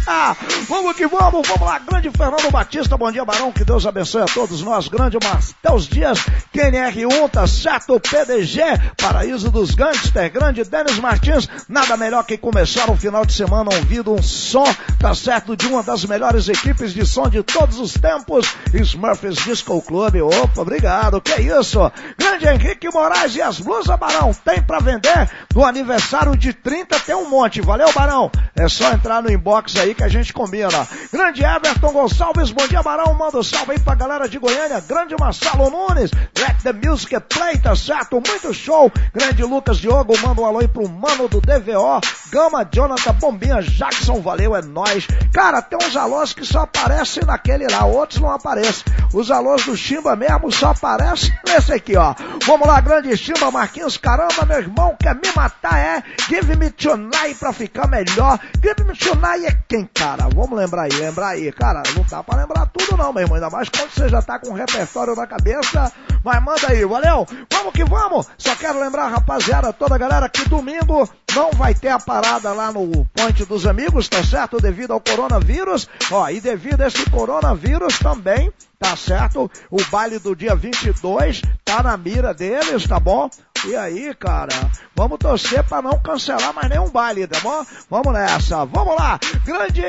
vamos 0.69 0.95
que 0.95 1.05
vamos, 1.05 1.45
vamos 1.45 1.67
lá, 1.67 1.77
grande 1.79 1.98
Grande 1.99 2.17
Fernando 2.17 2.49
Batista, 2.49 2.95
bom 2.95 3.11
dia 3.11 3.25
Barão, 3.25 3.51
que 3.51 3.65
Deus 3.65 3.85
abençoe 3.85 4.21
a 4.21 4.25
todos 4.25 4.61
nós. 4.61 4.87
Grande 4.87 5.17
Matheus 5.21 5.85
Dias, 5.85 6.19
KNR1, 6.55 7.29
tá 7.29 7.45
certo, 7.45 7.99
PDG, 7.99 8.61
Paraíso 8.95 9.51
dos 9.51 9.75
Gangster, 9.75 10.31
grande 10.31 10.63
Denis 10.63 10.97
Martins, 10.97 11.49
nada 11.67 11.97
melhor 11.97 12.23
que 12.23 12.37
começar 12.37 12.89
o 12.89 12.93
um 12.93 12.97
final 12.97 13.25
de 13.25 13.33
semana 13.33 13.69
ouvindo 13.75 14.13
um 14.13 14.23
som, 14.23 14.63
tá 14.97 15.13
certo, 15.13 15.57
de 15.57 15.67
uma 15.67 15.83
das 15.83 16.05
melhores 16.05 16.47
equipes 16.47 16.93
de 16.93 17.05
som 17.05 17.27
de 17.27 17.43
todos 17.43 17.77
os 17.77 17.91
tempos, 17.91 18.47
Smurfs 18.73 19.43
Disco 19.43 19.81
Club, 19.81 20.21
opa, 20.21 20.61
obrigado, 20.61 21.19
que 21.19 21.33
é 21.33 21.41
isso? 21.41 21.79
Grande 22.17 22.47
Henrique 22.47 22.87
Moraes 22.93 23.35
e 23.35 23.41
as 23.41 23.59
blusas, 23.59 23.99
Barão, 23.99 24.33
tem 24.33 24.61
para 24.61 24.79
vender? 24.79 25.29
Do 25.49 25.65
aniversário 25.65 26.37
de 26.37 26.53
30 26.53 26.97
tem 27.01 27.15
um 27.15 27.29
monte, 27.29 27.59
valeu 27.59 27.91
Barão? 27.91 28.31
É 28.55 28.69
só 28.69 28.89
entrar 28.93 29.21
no 29.21 29.29
inbox 29.29 29.75
aí 29.75 29.93
que 29.93 30.03
a 30.03 30.07
gente 30.07 30.31
combina. 30.31 30.87
Grande 31.11 31.43
Everton 31.43 31.88
Gonçalves, 31.91 32.51
bom 32.51 32.67
dia, 32.67 32.81
Barão, 32.83 33.13
manda 33.13 33.37
um 33.37 33.43
salve 33.43 33.71
aí 33.71 33.79
pra 33.79 33.95
galera 33.95 34.27
de 34.27 34.37
Goiânia. 34.37 34.79
Grande 34.81 35.15
Marcelo 35.19 35.69
Nunes, 35.69 36.11
Let 36.37 36.61
the 36.63 36.73
Music 36.73 37.19
Play, 37.21 37.57
tá 37.57 37.75
certo? 37.75 38.21
Muito 38.25 38.53
show. 38.53 38.91
Grande 39.13 39.43
Lucas 39.43 39.77
Diogo, 39.77 40.17
manda 40.19 40.41
um 40.41 40.45
alô 40.45 40.59
aí 40.59 40.67
pro 40.67 40.87
mano 40.87 41.27
do 41.27 41.41
DVO. 41.41 41.99
Gama, 42.31 42.67
Jonathan, 42.71 43.13
Bombinha, 43.13 43.61
Jackson, 43.61 44.21
valeu, 44.21 44.55
é 44.55 44.61
nóis. 44.61 45.07
Cara, 45.33 45.61
tem 45.61 45.79
uns 45.81 45.95
alôs 45.95 46.33
que 46.33 46.45
só 46.45 46.61
aparecem 46.61 47.23
naquele 47.25 47.67
lá, 47.67 47.85
outros 47.85 48.21
não 48.21 48.31
aparecem. 48.31 48.83
Os 49.13 49.31
alôs 49.31 49.65
do 49.65 49.75
Chimba 49.75 50.15
mesmo 50.15 50.51
só 50.51 50.71
aparecem 50.71 51.33
nesse 51.45 51.73
aqui, 51.73 51.97
ó. 51.97 52.13
Vamos 52.45 52.67
lá, 52.67 52.79
grande 52.81 53.15
Chimba, 53.17 53.49
Marquinhos, 53.51 53.97
caramba, 53.97 54.45
meu 54.45 54.57
irmão, 54.57 54.95
quer 54.99 55.15
me 55.15 55.31
matar, 55.35 55.79
é? 55.79 56.03
Give 56.27 56.55
me 56.55 56.69
tonight 56.69 57.35
pra 57.39 57.51
ficar 57.51 57.87
melhor. 57.87 58.39
Give 58.61 58.83
me 58.87 58.95
tonight 58.95 59.45
é 59.45 59.59
quem, 59.67 59.89
cara? 59.93 60.27
Vamos 60.33 60.57
lembrar 60.57 60.83
aí, 60.83 60.91
lembrar 60.91 61.29
aí, 61.29 61.51
cara. 61.51 61.78
Não 61.95 62.03
dá 62.03 62.23
pra 62.23 62.37
lembrar 62.37 62.65
tudo 62.67 62.97
não, 62.97 63.13
meu 63.13 63.23
irmão, 63.23 63.35
ainda 63.35 63.49
mais 63.49 63.69
quando 63.69 63.89
você 63.91 64.09
já 64.09 64.21
tá 64.21 64.39
com 64.39 64.53
repertório 64.53 65.15
na 65.15 65.27
cabeça. 65.27 65.91
Mas 66.23 66.43
manda 66.43 66.67
aí, 66.69 66.85
valeu? 66.85 67.25
Vamos 67.51 67.73
que 67.73 67.83
vamos! 67.83 68.27
Só 68.37 68.55
quero 68.55 68.79
lembrar, 68.79 69.07
rapaziada, 69.07 69.71
toda 69.71 69.95
a 69.95 69.97
galera, 69.97 70.29
que 70.29 70.47
domingo 70.49 71.09
não 71.35 71.51
vai 71.51 71.73
ter 71.73 71.89
a 71.89 71.99
parada 71.99 72.51
lá 72.53 72.71
no 72.71 73.05
Ponte 73.13 73.45
dos 73.45 73.65
Amigos, 73.65 74.09
tá 74.09 74.23
certo? 74.23 74.57
Devido 74.57 74.91
ao 74.91 74.99
coronavírus. 74.99 75.87
Ó, 76.11 76.27
e 76.29 76.41
devido 76.41 76.81
a 76.81 76.87
esse 76.87 77.09
coronavírus 77.09 77.99
também, 77.99 78.51
tá 78.77 78.95
certo? 78.95 79.49
O 79.69 79.83
baile 79.89 80.19
do 80.19 80.35
dia 80.35 80.55
22 80.55 81.41
tá 81.63 81.83
na 81.83 81.95
mira 81.95 82.33
deles, 82.33 82.87
tá 82.87 82.99
bom? 82.99 83.29
E 83.65 83.75
aí, 83.75 84.13
cara, 84.15 84.53
vamos 84.95 85.17
torcer 85.17 85.63
para 85.65 85.81
não 85.81 85.99
cancelar 85.99 86.53
mais 86.53 86.69
nenhum 86.69 86.89
baile, 86.89 87.27
tá 87.27 87.39
bom? 87.41 87.65
Vamos 87.89 88.13
nessa, 88.13 88.63
vamos 88.65 88.95
lá! 88.95 89.19
Grande 89.45 89.83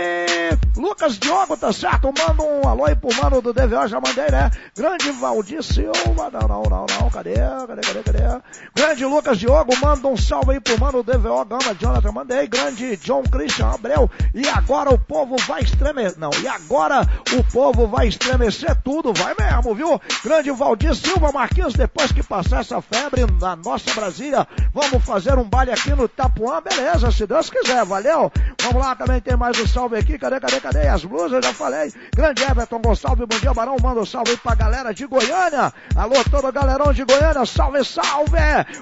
Lucas 0.76 1.18
Diogo, 1.18 1.56
tá 1.56 1.72
certo? 1.72 2.06
Manda 2.06 2.42
um 2.42 2.68
alô 2.68 2.86
aí 2.86 2.96
pro 2.96 3.14
mano 3.14 3.40
do 3.40 3.52
DVO, 3.52 3.86
já 3.86 4.00
mandei, 4.00 4.28
né? 4.28 4.50
Grande 4.76 5.12
Valdir 5.12 5.62
Silva, 5.62 6.30
não, 6.32 6.48
não, 6.48 6.62
não, 6.64 6.86
não, 7.00 7.10
cadê? 7.10 7.34
Cadê, 7.34 7.80
cadê, 7.82 8.02
cadê? 8.02 8.42
Grande 8.74 9.04
Lucas 9.04 9.38
Diogo, 9.38 9.72
manda 9.80 10.08
um 10.08 10.16
salve 10.16 10.52
aí 10.52 10.60
pro 10.60 10.78
mano 10.80 11.02
do 11.02 11.12
DVO, 11.12 11.44
Gama, 11.44 11.74
Jonathan, 11.78 12.12
mandei. 12.12 12.48
Grande 12.48 12.96
John 12.96 13.22
Christian 13.22 13.68
Abreu, 13.68 14.10
e 14.34 14.48
agora 14.48 14.90
o 14.90 14.98
povo 14.98 15.36
vai 15.46 15.62
estremecer, 15.62 16.18
não, 16.18 16.30
e 16.42 16.48
agora 16.48 17.06
o 17.32 17.44
povo 17.52 17.86
vai 17.86 18.08
estremecer 18.08 18.74
tudo, 18.82 19.12
vai 19.12 19.34
mesmo, 19.38 19.74
viu? 19.76 20.00
Grande 20.24 20.50
Valdir 20.50 20.94
Silva, 20.94 21.30
Marquinhos, 21.30 21.74
depois 21.74 22.10
que 22.10 22.22
passar 22.22 22.60
essa 22.60 22.82
febre 22.82 23.26
na 23.40 23.59
nossa 23.64 23.92
Brasília, 23.94 24.46
vamos 24.72 25.04
fazer 25.04 25.38
um 25.38 25.44
baile 25.44 25.72
aqui 25.72 25.90
no 25.90 26.08
Tapuã, 26.08 26.60
beleza, 26.60 27.10
se 27.10 27.26
Deus 27.26 27.50
quiser, 27.50 27.84
valeu? 27.84 28.32
Vamos 28.70 28.86
lá, 28.86 28.94
também 28.94 29.20
tem 29.20 29.36
mais 29.36 29.58
um 29.58 29.66
salve 29.66 29.96
aqui, 29.96 30.16
cadê, 30.16 30.38
cadê, 30.38 30.60
cadê? 30.60 30.86
As 30.86 31.04
blusas, 31.04 31.44
já 31.44 31.52
falei. 31.52 31.92
Grande 32.14 32.44
Everton 32.44 32.80
Gonçalves, 32.80 33.26
bom 33.26 33.36
dia, 33.36 33.52
Barão, 33.52 33.74
manda 33.82 34.00
um 34.00 34.06
salve 34.06 34.30
aí 34.30 34.36
pra 34.36 34.54
galera 34.54 34.94
de 34.94 35.06
Goiânia. 35.06 35.72
Alô, 35.96 36.14
todo 36.30 36.52
galerão 36.52 36.92
de 36.92 37.04
Goiânia, 37.04 37.44
salve, 37.44 37.84
salve! 37.84 38.38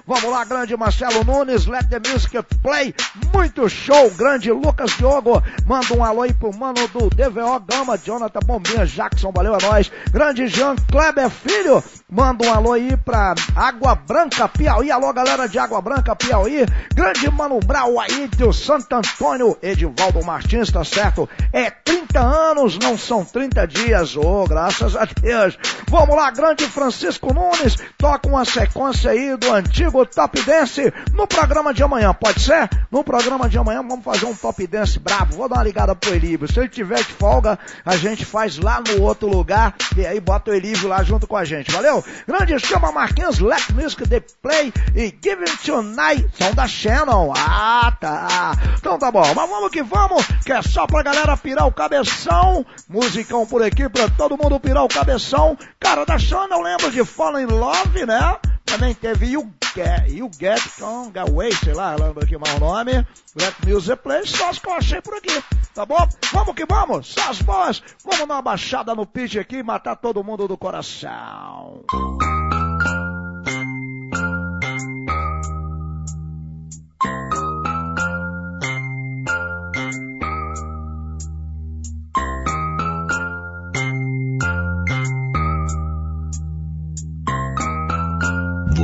Vamos 0.07 0.31
lá, 0.31 0.45
grande 0.45 0.77
Marcelo 0.77 1.25
Nunes, 1.25 1.65
Let 1.65 1.89
the 1.89 2.07
Music 2.07 2.37
Play, 2.63 2.95
muito 3.33 3.67
show, 3.71 4.11
grande 4.11 4.53
Lucas 4.53 4.91
Diogo, 4.91 5.43
manda 5.67 5.95
um 5.95 6.05
alô 6.05 6.21
aí 6.21 6.35
pro 6.35 6.55
mano 6.55 6.87
do 6.89 7.09
DVO 7.09 7.59
Gama, 7.61 7.97
Jonathan 7.97 8.41
Bombinha, 8.45 8.85
Jackson, 8.85 9.33
valeu, 9.33 9.55
é 9.55 9.63
nóis. 9.63 9.91
Grande 10.11 10.49
Jean 10.49 10.77
Kleber 10.93 11.31
Filho, 11.31 11.83
manda 12.11 12.47
um 12.47 12.53
alô 12.53 12.75
aí 12.75 12.95
pra 12.95 13.35
Água 13.57 13.95
Branca, 13.95 14.49
Piauí, 14.49 14.91
alô 14.91 15.11
galera 15.15 15.49
de 15.49 15.59
Água 15.59 15.81
Branca, 15.81 16.15
Piauí, 16.15 16.67
grande 16.95 17.31
Mano 17.31 17.59
Brau 17.61 17.99
aí 17.99 18.29
do 18.37 18.53
Santo 18.53 18.93
Antônio, 18.93 19.57
Edivaldo 19.79 20.25
Martins, 20.25 20.73
tá 20.73 20.83
certo? 20.83 21.29
É 21.53 21.71
30 21.71 22.21
anos, 22.21 22.79
não 22.79 22.99
são 22.99 23.25
30 23.25 23.67
dias, 23.67 24.17
oh, 24.17 24.45
graças 24.45 24.97
a 24.97 25.05
Deus. 25.05 25.57
Vamos 25.89 26.17
lá, 26.17 26.31
grande 26.31 26.67
Francisco 26.67 27.33
Nunes, 27.33 27.77
toca 27.97 28.29
uma 28.29 28.45
sequência 28.45 29.13
aí 29.13 29.37
do 29.37 29.53
antigo 29.53 30.05
Top 30.05 30.41
Dance 30.43 30.93
no 31.15 31.27
programa 31.27 31.73
de 31.73 31.83
amanhã, 31.83 32.13
pode 32.13 32.41
ser? 32.41 32.69
No 32.91 33.05
programa 33.05 33.49
de 33.49 33.57
amanhã 33.57 33.83
vamos 33.87 34.05
fazer 34.05 34.27
um 34.27 34.35
Top 34.35 34.67
Dance 34.67 34.99
brabo, 34.99 35.37
vou 35.37 35.49
dar 35.49 35.57
uma 35.57 35.65
ligada 35.65 35.95
pro 35.95 36.15
Elívio, 36.15 36.51
se 36.51 36.59
ele 36.59 36.69
tiver 36.69 36.99
de 36.99 37.05
folga, 37.05 37.59
a 37.85 37.97
gente 37.97 38.25
faz 38.25 38.59
lá 38.59 38.83
no 38.87 39.03
outro 39.03 39.29
lugar, 39.29 39.75
e 39.97 40.05
aí 40.05 40.19
bota 40.21 40.51
o 40.51 40.55
Elívio 40.55 40.89
lá 40.89 41.03
junto 41.05 41.27
com 41.27 41.37
a 41.37 41.45
gente, 41.45 41.71
valeu? 41.71 42.05
Grande 42.27 42.59
chama 42.59 42.91
Marquinhos, 42.91 43.39
Let 43.39 43.71
Music 43.73 44.09
The 44.09 44.23
Play 44.43 44.73
e 44.95 45.15
Give 45.23 45.43
It 45.43 45.59
Tonight, 45.65 46.29
são 46.37 46.53
da 46.53 46.67
Shannon, 46.67 47.33
ah 47.37 47.93
tá, 48.01 48.53
então 48.77 48.99
tá 48.99 49.11
bom, 49.11 49.35
mas 49.35 49.49
vamos 49.49 49.68
que 49.71 49.83
vamos, 49.83 50.27
que 50.45 50.53
é 50.53 50.63
só 50.63 50.87
pra 50.87 51.03
galera 51.03 51.37
pirar 51.37 51.67
o 51.67 51.73
cabeção, 51.73 52.65
musicão 52.89 53.47
por 53.47 53.63
aqui 53.63 53.89
pra 53.89 54.09
todo 54.09 54.37
mundo 54.37 54.61
pirar 54.61 54.85
o 54.85 54.89
cabeção, 54.89 55.57
cara 55.79 56.05
da 56.05 56.19
Shannon 56.19 56.59
eu 56.59 56.63
lembro 56.63 56.91
de 56.91 57.05
Fall 57.05 57.41
in 57.41 57.47
Love, 57.47 58.07
né? 58.07 58.37
Também 58.65 58.95
teve 58.95 59.27
You 59.27 59.51
Get, 59.75 60.09
you 60.09 60.31
Get 60.39 60.61
Kong 60.79 61.19
Away, 61.19 61.53
sei 61.53 61.73
lá, 61.73 61.95
lembra 61.95 62.25
aqui 62.25 62.37
mais 62.37 62.55
o 62.57 62.61
nome. 62.61 63.07
Let 63.35 63.55
Music 63.67 64.03
Play, 64.03 64.27
só 64.27 64.51
as 64.51 64.59
que 64.59 64.69
eu 64.69 64.75
achei 64.75 65.01
por 65.01 65.15
aqui, 65.15 65.43
tá 65.75 65.87
bom? 65.87 66.07
Vamos 66.33 66.55
que 66.55 66.67
vamos, 66.67 67.09
só 67.09 67.31
as 67.31 67.41
boas. 67.41 67.83
Vamos 68.05 68.27
dar 68.27 68.35
uma 68.35 68.43
baixada 68.43 68.95
no 68.95 69.07
pitch 69.07 69.37
aqui 69.37 69.57
e 69.57 69.63
matar 69.63 69.97
todo 69.97 70.23
mundo 70.23 70.47
do 70.47 70.59
coração. 70.59 71.83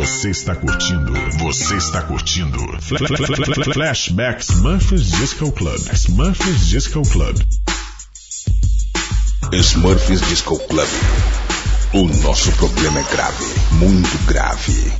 Você 0.04 0.28
está 0.28 0.54
curtindo, 0.54 1.14
você 1.38 1.76
está 1.76 2.02
curtindo 2.02 2.58
Fla- 2.82 2.98
fla- 2.98 3.16
fla- 3.16 3.26
fla- 3.36 3.54
fla- 3.54 3.72
Flashback 3.72 4.42
Smurfs 4.44 5.10
Disco 5.12 5.50
Club. 5.50 5.80
Smurfs 5.94 6.66
Disco 6.68 7.02
Club. 7.08 7.38
Smurfs 9.50 10.20
Disco 10.28 10.58
Club. 10.68 10.88
O 11.94 12.06
nosso 12.22 12.52
problema 12.52 13.00
é 13.00 13.04
grave, 13.04 13.44
muito 13.72 14.18
grave. 14.26 14.92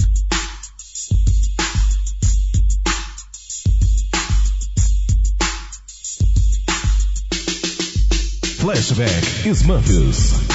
Flashback 8.58 9.48
Smurfs. 9.54 10.53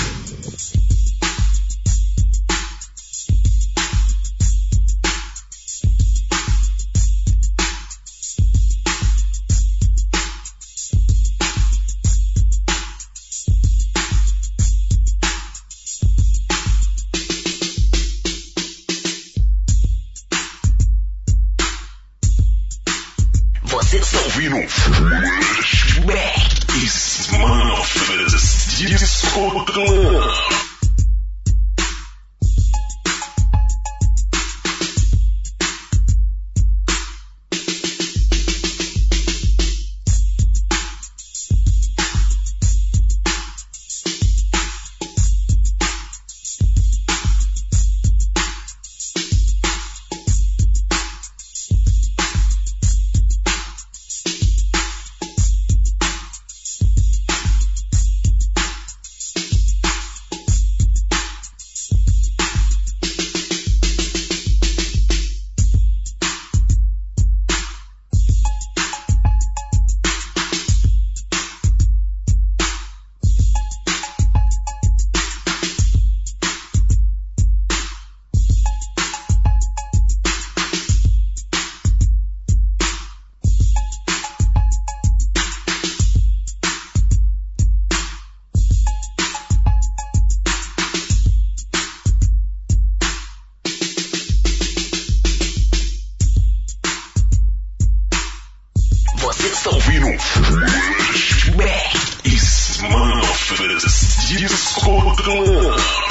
Smuffers 102.80 104.27
Disco 104.27 105.15
Clã. 105.15 106.09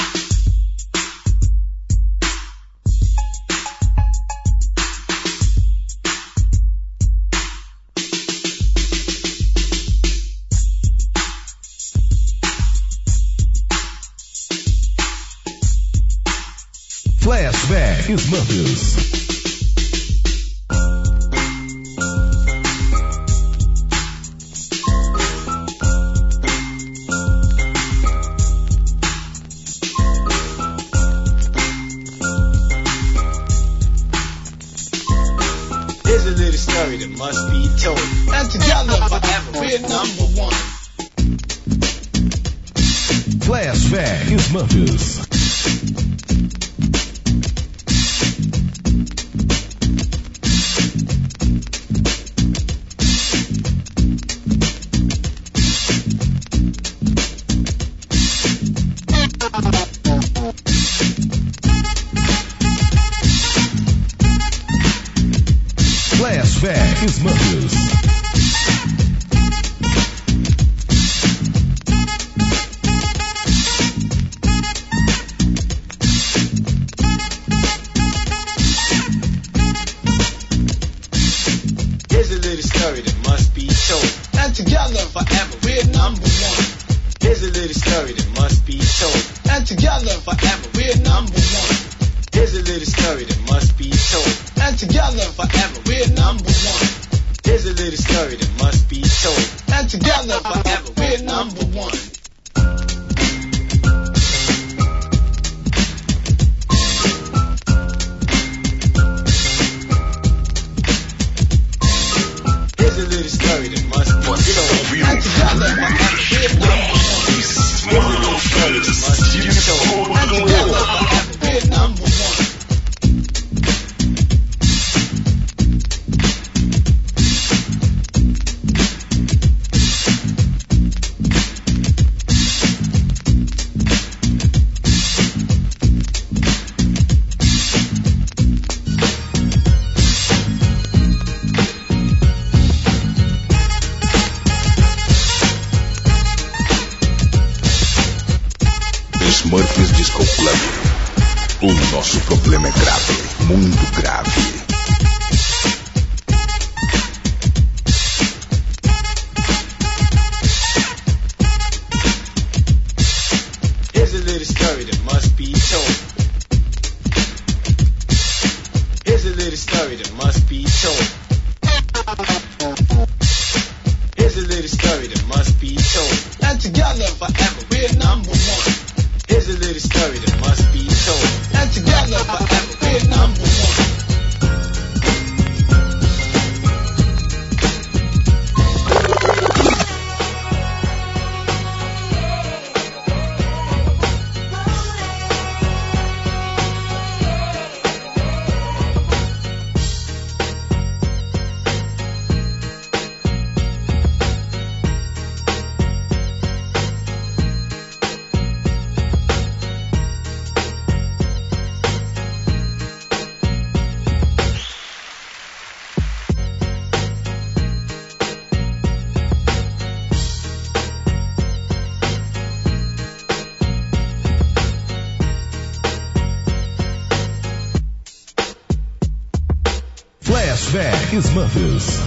Smurfs. 231.17 232.07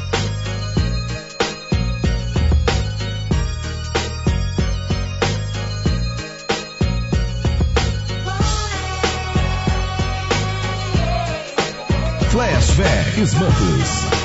Flashback 12.29 13.25
Smurfs. 13.25 14.20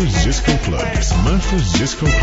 Flashback 0.00 0.24
Smurfs 0.24 0.24
Disco 0.24 0.56
Club. 0.58 0.80
Smurfs 0.80 1.78
Disco 1.78 2.06
Club. 2.06 2.19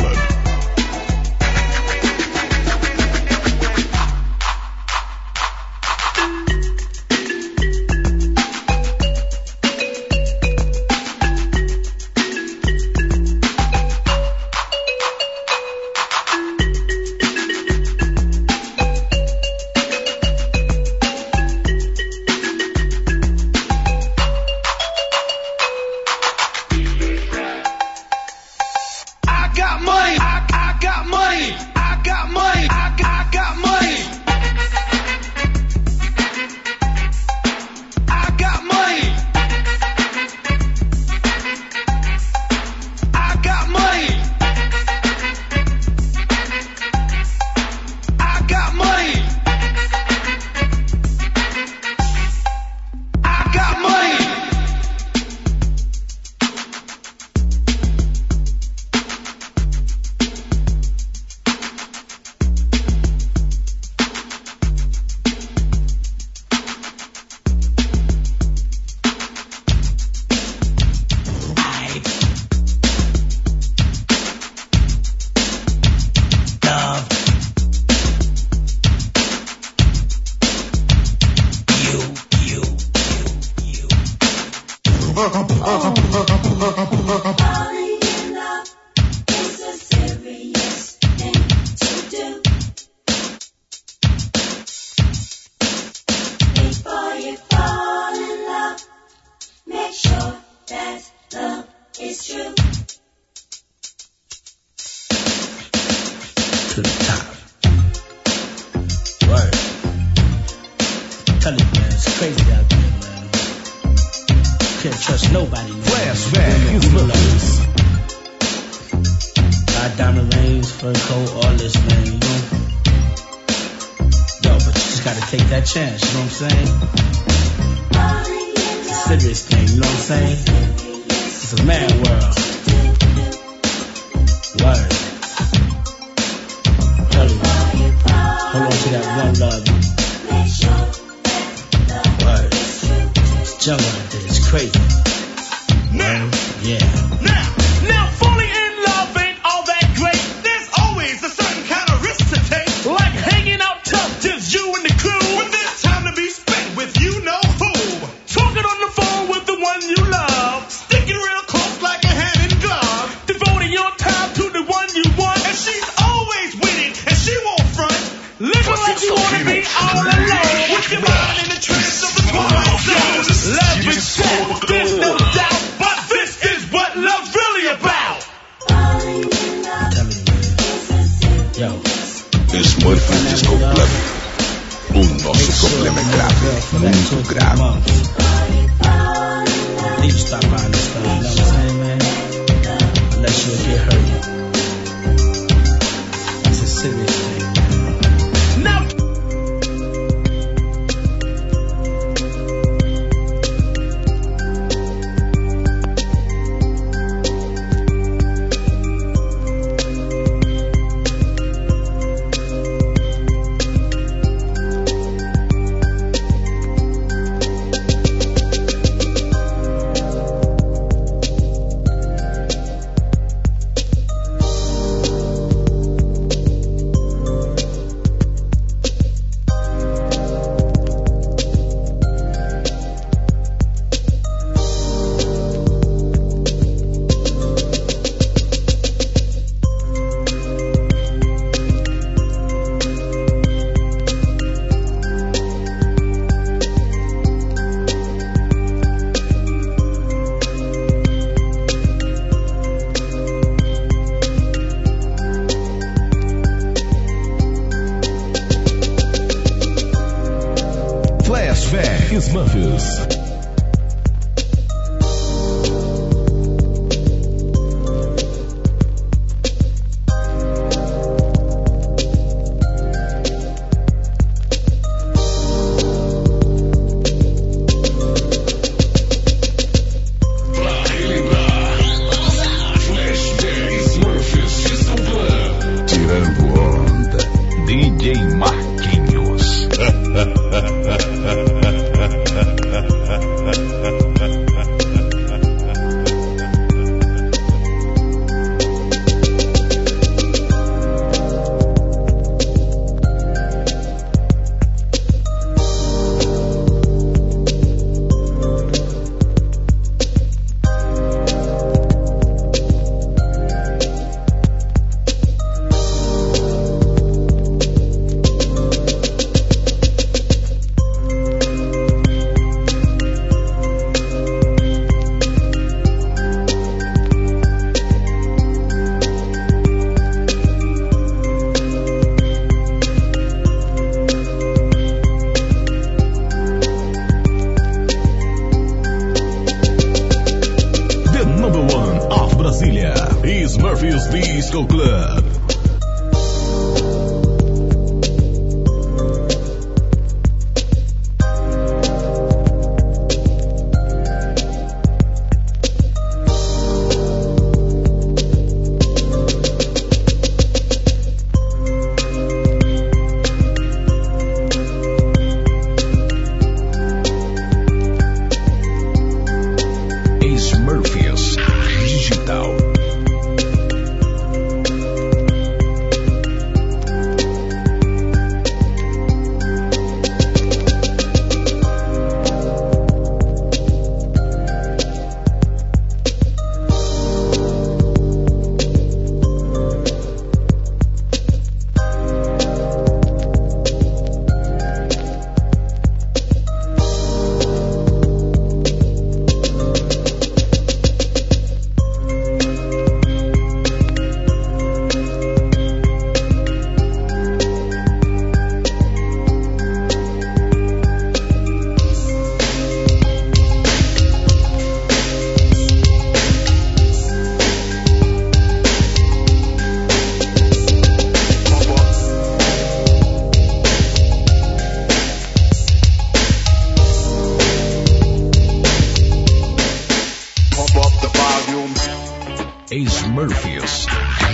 Smurfs 432.86 433.88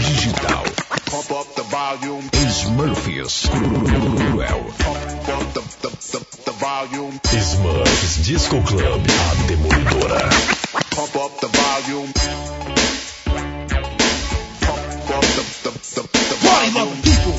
Digital. 0.03 0.63
Pump 1.05 1.31
up 1.31 1.55
the 1.55 1.63
volume. 1.63 2.23
Smurfs 2.23 3.49
Cruel. 3.49 4.63
Pump 4.79 5.29
up 5.29 5.53
the, 5.53 5.61
the, 5.81 5.89
the, 6.11 6.19
the 6.45 6.51
volume. 6.51 7.19
Smurfs 7.23 8.25
Disco 8.25 8.61
Club, 8.61 9.01
a 9.01 9.35
demolidora. 9.47 10.29
Pump 10.91 11.15
up 11.15 11.39
the 11.39 11.47
volume. 11.47 12.11
Pump 14.61 15.09
up 15.13 15.23
the, 15.23 15.43
the, 15.63 15.71
the, 15.71 16.01
the 16.01 16.37
Party 16.43 16.71
loving 16.73 17.01
people, 17.03 17.35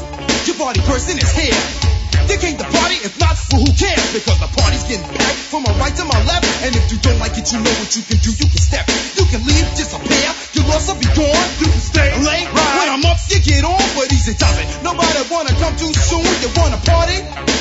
your 0.46 0.56
party 0.56 0.80
person 0.80 1.18
is 1.18 1.32
here. 1.32 1.84
They 2.26 2.38
came 2.38 2.56
to 2.56 2.64
party, 2.64 2.96
if 3.04 3.20
not, 3.20 3.36
well 3.52 3.60
who 3.60 3.72
cares? 3.76 4.12
Because 4.14 4.40
the 4.40 4.48
party's 4.56 4.84
getting 4.84 5.04
packed 5.04 5.44
from 5.52 5.64
my 5.64 5.72
right 5.78 5.94
to 5.94 6.04
my 6.04 6.16
left. 6.24 6.48
And 6.64 6.74
if 6.74 6.90
you 6.90 6.98
don't 6.98 7.18
like 7.18 7.36
it, 7.36 7.52
you 7.52 7.60
know 7.60 7.74
what 7.76 7.92
you 7.94 8.02
can 8.02 8.16
do. 8.16 8.30
You 8.32 8.48
can 8.48 8.62
step, 8.62 8.88
you 8.88 9.24
can 9.28 9.44
leave, 9.44 9.68
disappear. 9.76 10.43
Your 10.74 10.80
loss 10.80 10.92
will 10.92 10.98
be 10.98 11.06
gone. 11.06 11.50
You 11.60 11.66
can 11.70 11.80
stay 11.80 12.10
late. 12.18 12.48
When 12.50 12.88
I'm 12.90 13.04
up, 13.04 13.18
you 13.30 13.38
get 13.38 13.62
on, 13.62 13.78
but 13.94 14.10
easy 14.12 14.34
it. 14.58 14.82
Nobody 14.82 15.22
wanna 15.30 15.54
come 15.62 15.76
too 15.76 15.94
soon. 15.94 16.26
You 16.42 16.50
wanna 16.56 16.78
party? 16.78 17.53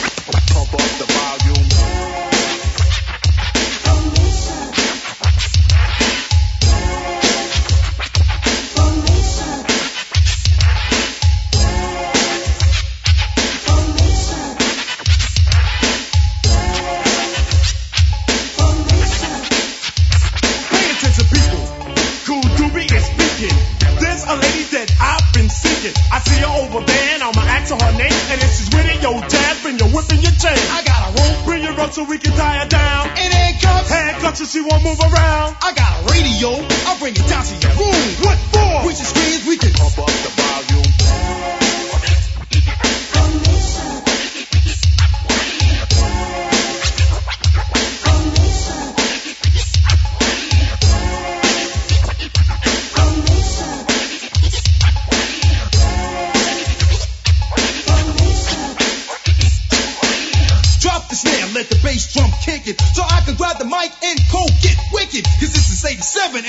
She 34.53 34.61
won't 34.61 34.83
move 34.83 34.99
around. 34.99 35.55
I 35.63 35.73
got 35.73 35.97
a 35.97 36.13
radio. 36.13 36.49
I'll 36.85 36.99
bring 36.99 37.13
it 37.15 37.27
down 37.27 37.43
to 37.43 37.55
your 37.57 37.73
room. 37.73 38.13
What 38.21 38.52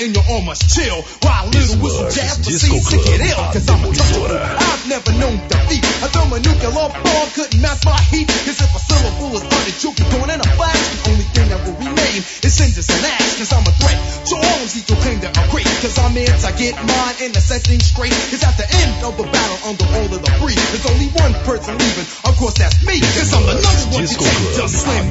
87 0.05 0.13
and 0.13 0.13
you're 0.13 0.29
almost 0.29 0.69
chill. 0.69 1.01
While 1.25 1.49
little 1.49 1.81
whistle 1.81 2.09
jazz 2.13 2.37
proceeds 2.37 2.89
to 2.93 2.97
get 3.01 3.19
ill. 3.25 3.41
Cause 3.49 3.65
I'm 3.69 3.81
a 3.81 3.89
demolidora. 3.89 4.37
I've 4.37 4.85
never 4.87 5.11
known 5.17 5.37
defeat. 5.49 5.83
A 6.05 6.07
thermonuclear 6.13 6.71
bomb 6.71 7.29
couldn't 7.33 7.61
match 7.61 7.81
my 7.85 7.97
heat. 8.13 8.29
Cause 8.29 8.61
if 8.61 8.69
a 8.69 8.79
syllable 8.79 9.41
is 9.41 9.83
you'll 9.83 9.97
be 9.97 10.05
going 10.13 10.29
in 10.29 10.39
a 10.39 10.49
flash. 10.55 10.77
The 10.77 11.09
only 11.09 11.27
thing 11.33 11.47
that 11.49 11.59
will 11.65 11.77
remain 11.81 12.21
is 12.21 12.53
cinders 12.53 12.89
and 12.89 13.05
ash. 13.05 13.37
Cause 13.37 13.51
I'm 13.51 13.65
a 13.65 13.73
threat. 13.81 13.97
So 14.29 14.37
all 14.37 14.59
of 14.61 14.69
these 14.69 14.85
who 14.85 14.95
claim 15.01 15.19
to 15.25 15.29
agree. 15.33 15.65
Cause 15.81 15.97
I'm 15.97 16.13
here 16.13 16.29
to 16.29 16.49
get 16.53 16.77
mine 16.77 17.15
and 17.25 17.33
to 17.33 17.41
set 17.41 17.65
things 17.65 17.89
straight. 17.89 18.13
Cause 18.29 18.45
at 18.45 18.55
the 18.61 18.67
end 18.85 18.93
of 19.03 19.17
the 19.17 19.25
battle, 19.25 19.57
under 19.65 19.85
all 19.97 20.09
of 20.13 20.21
the 20.21 20.31
free, 20.37 20.55
there's 20.55 20.85
only 20.85 21.09
one 21.17 21.33
person 21.49 21.77
leaving. 21.81 22.07
Of 22.29 22.37
course, 22.37 22.55
that's 22.61 22.77
me. 22.85 23.01
Cause 23.01 23.33
I'm 23.33 23.43
the 23.49 23.57
number 23.57 23.85
one 23.97 24.01
Disco. 24.05 24.25
Club, 24.25 24.69
Slim 24.69 25.04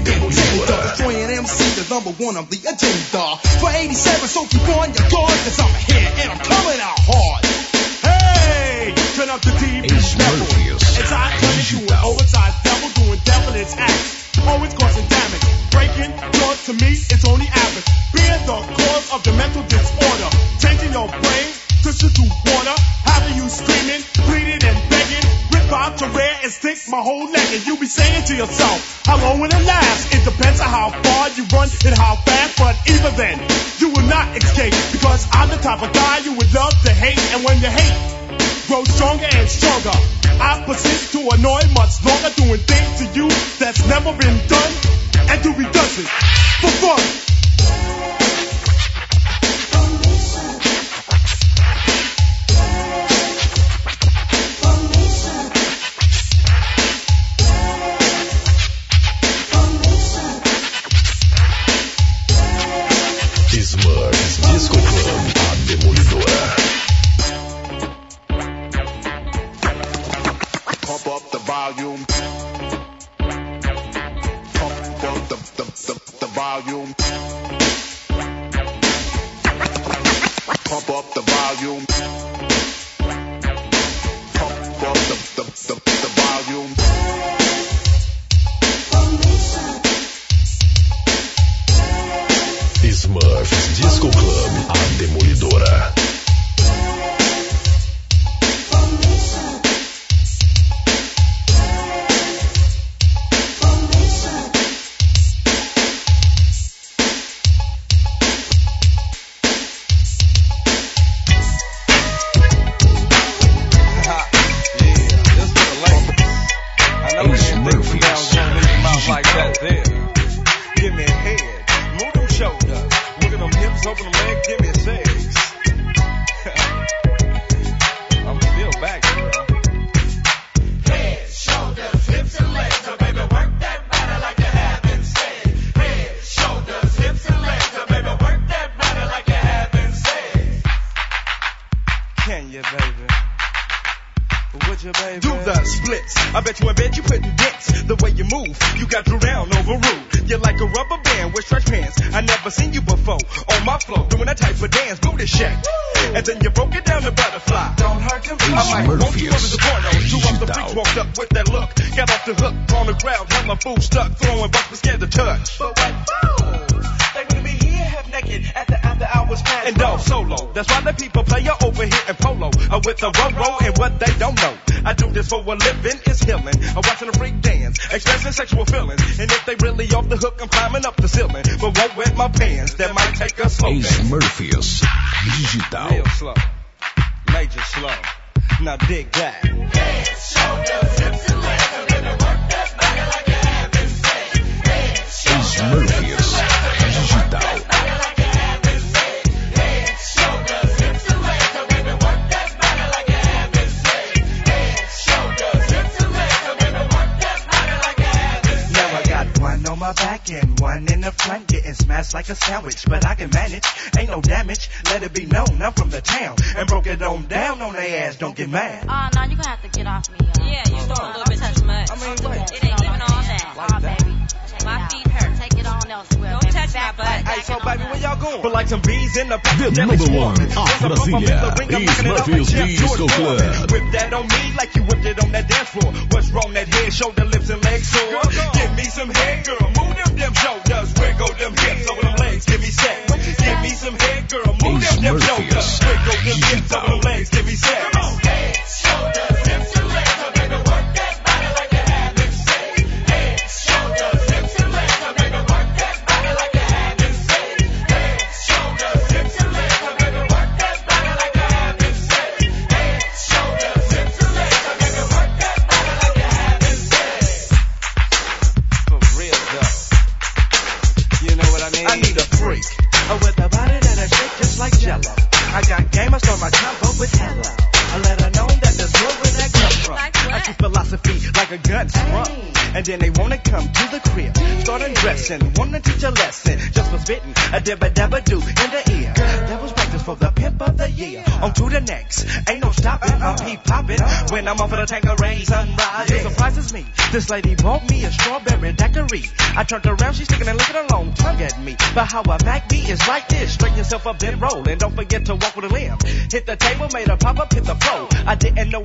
marijuana, 2.14 2.48
the 2.48 2.58
agenda. 2.68 3.36
For 3.60 3.70
87, 3.70 4.28
so 4.28 4.46
keep 4.46 4.62
on 4.62 4.92
your 4.94 5.08
guard, 5.10 5.38
cause 5.44 5.60
I'm 5.60 5.74
here 5.86 6.12
and 6.18 6.32
I'm 6.32 6.43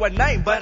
didn't 0.09 0.17
know 0.17 0.25
her 0.25 0.31
name, 0.31 0.41
but 0.43 0.58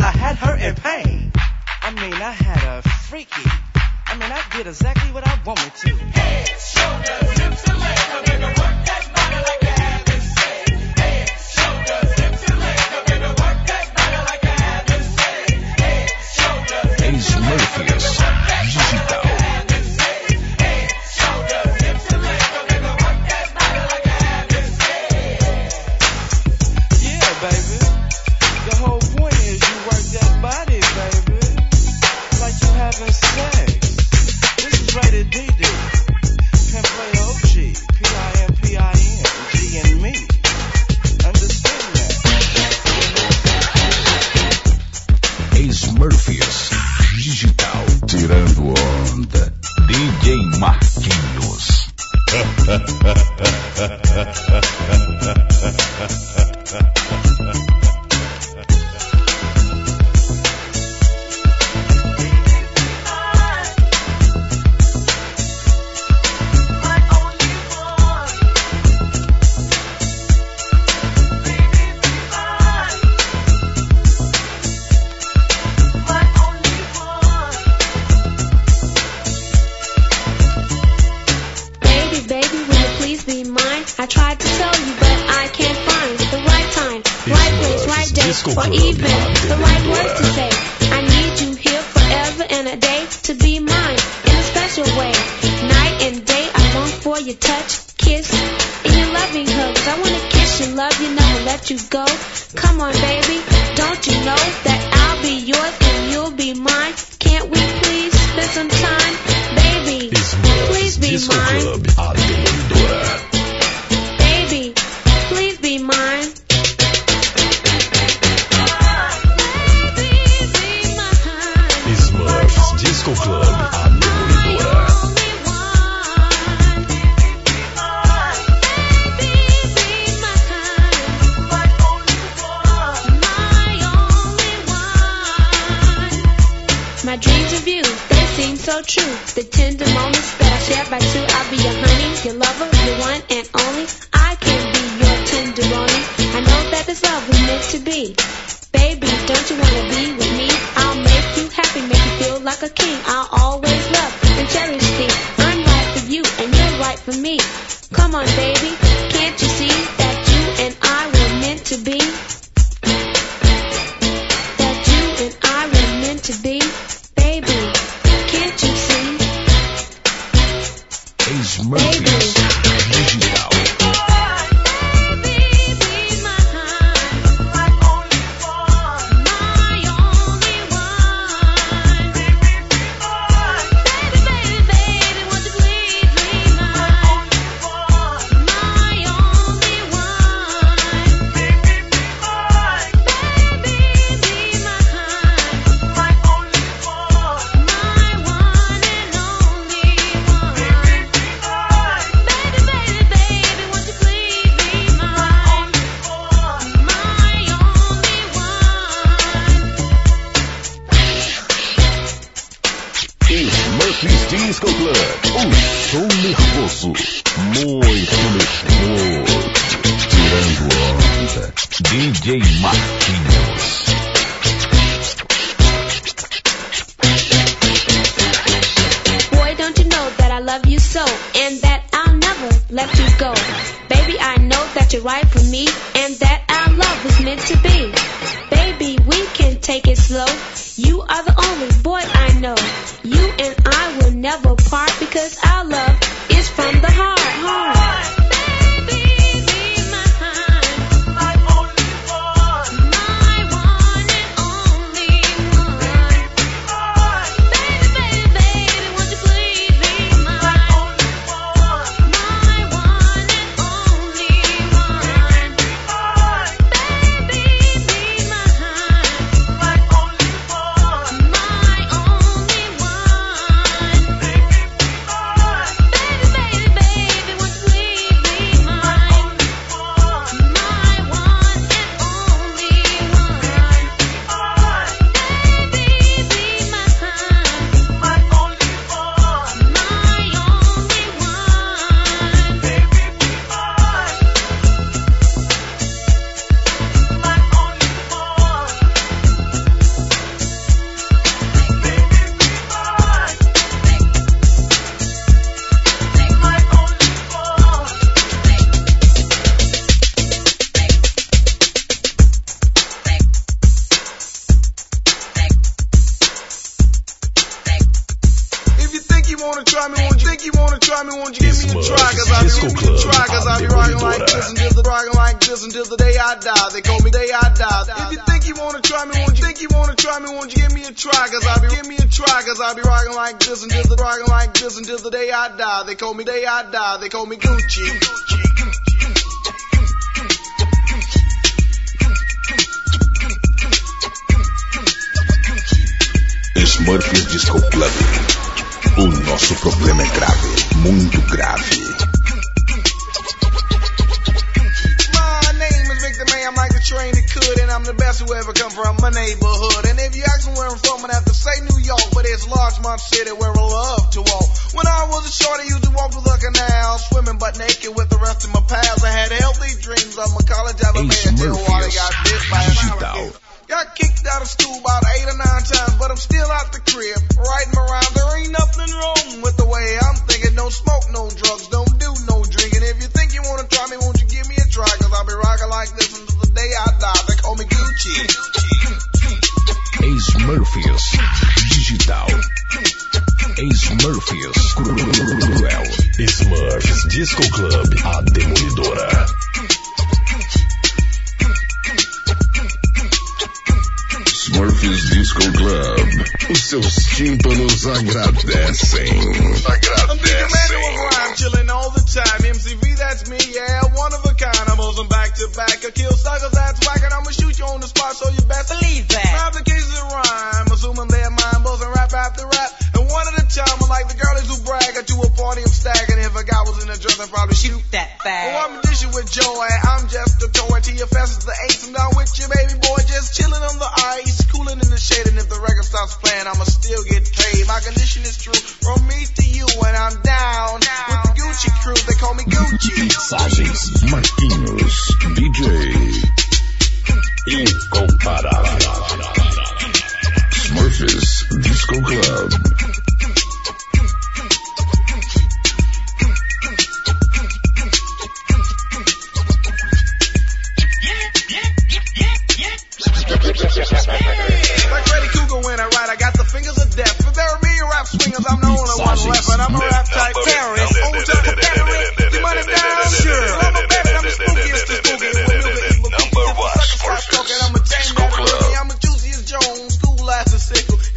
they 337.07 337.11
call 337.11 337.25
me 337.25 337.37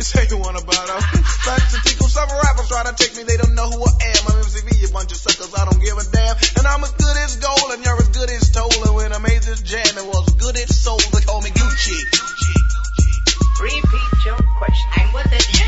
You 0.00 0.04
say 0.04 0.24
you 0.30 0.38
want 0.38 0.56
about 0.56 0.88
us. 0.88 1.04
Like 1.44 1.60
some 1.68 1.82
tickle 1.84 2.08
some 2.08 2.30
rappers 2.32 2.68
try 2.68 2.84
to 2.88 2.94
take 2.96 3.14
me, 3.18 3.22
they 3.24 3.36
don't 3.36 3.54
know 3.54 3.68
who 3.68 3.84
I 3.84 3.92
am. 4.16 4.32
I'm 4.32 4.40
MCV, 4.40 4.80
you 4.80 4.88
bunch 4.88 5.12
of 5.12 5.18
suckers, 5.18 5.52
I 5.52 5.68
don't 5.68 5.76
give 5.76 5.92
a 5.92 6.04
damn. 6.08 6.36
And 6.56 6.66
I'm 6.66 6.82
as 6.84 6.92
good 6.92 7.16
as 7.20 7.36
gold, 7.36 7.68
and 7.76 7.84
you're 7.84 8.00
as 8.00 8.08
good 8.08 8.30
as 8.30 8.48
told. 8.48 8.72
And 8.72 8.96
when 8.96 9.12
I 9.12 9.18
made 9.18 9.42
this 9.42 9.60
jam, 9.60 9.84
it 9.84 10.06
was 10.08 10.32
good 10.40 10.56
as 10.56 10.72
soul 10.72 10.96
They 10.96 11.20
call 11.20 11.42
me 11.42 11.50
Gucci. 11.50 12.00
Repeat 13.60 14.24
your 14.24 14.40
question. 14.56 14.88
I'm 14.96 15.12
with 15.12 15.32
it. 15.34 15.59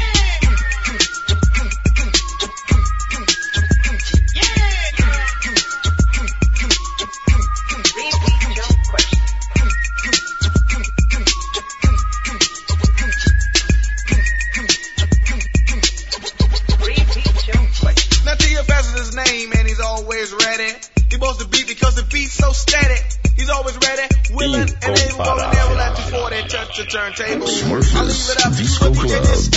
turntable. 27.16 27.46
Smurfs, 27.46 28.56
Disco 28.56 28.92
Club. 28.92 29.51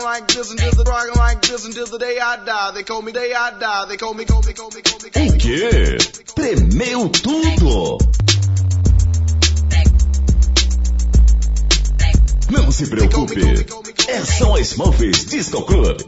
rockin' 0.00 0.04
like 0.04 0.26
this 0.28 0.50
until 0.50 0.70
the 0.72 0.84
rockin' 0.84 1.14
like 1.14 1.42
this 1.42 1.66
until 1.66 1.86
the 1.86 1.98
day 1.98 2.18
I 2.18 2.44
die. 2.44 2.70
They 2.72 2.82
call 2.82 3.02
me 3.02 3.12
day 3.12 3.32
I 3.34 3.58
die. 3.58 3.86
They 3.86 3.96
call 3.96 4.14
me, 4.14 4.24
call 4.24 4.42
me, 4.42 4.52
call 4.52 4.70
me, 4.70 4.82
call 4.82 4.98
me. 5.00 5.08
O 5.08 5.38
quê? 5.38 5.98
Tremeu 6.34 7.08
tudo. 7.08 7.98
Não 12.50 12.72
se 12.72 12.86
preocupe, 12.86 13.40
é 14.08 14.24
só 14.24 14.58
Smurfs 14.58 15.26
Disco 15.26 15.62
Club, 15.62 16.00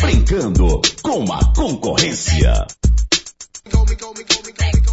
brincando 0.00 0.80
com 1.02 1.30
a 1.32 1.54
concorrência. 1.54 2.66
Go, 3.70 3.84
go, 3.84 3.94
go, 3.94 4.14
go, 4.14 4.24
go, 4.24 4.80
go. 4.86 4.91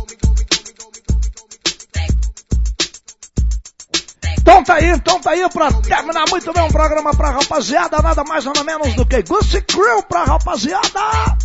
Então 4.50 4.64
tá 4.64 4.74
aí, 4.74 4.90
então 4.90 5.22
tá 5.22 5.30
aí 5.30 5.48
pra 5.50 5.72
terminar 5.72 6.26
muito 6.28 6.52
bem 6.52 6.64
um 6.64 6.72
programa 6.72 7.12
pra 7.12 7.30
rapaziada, 7.30 8.02
nada 8.02 8.24
mais 8.24 8.44
nada 8.44 8.64
menos 8.64 8.96
do 8.96 9.06
que 9.06 9.22
Goose 9.22 9.62
Crew 9.62 10.02
pra 10.02 10.24
rapaziada. 10.24 11.00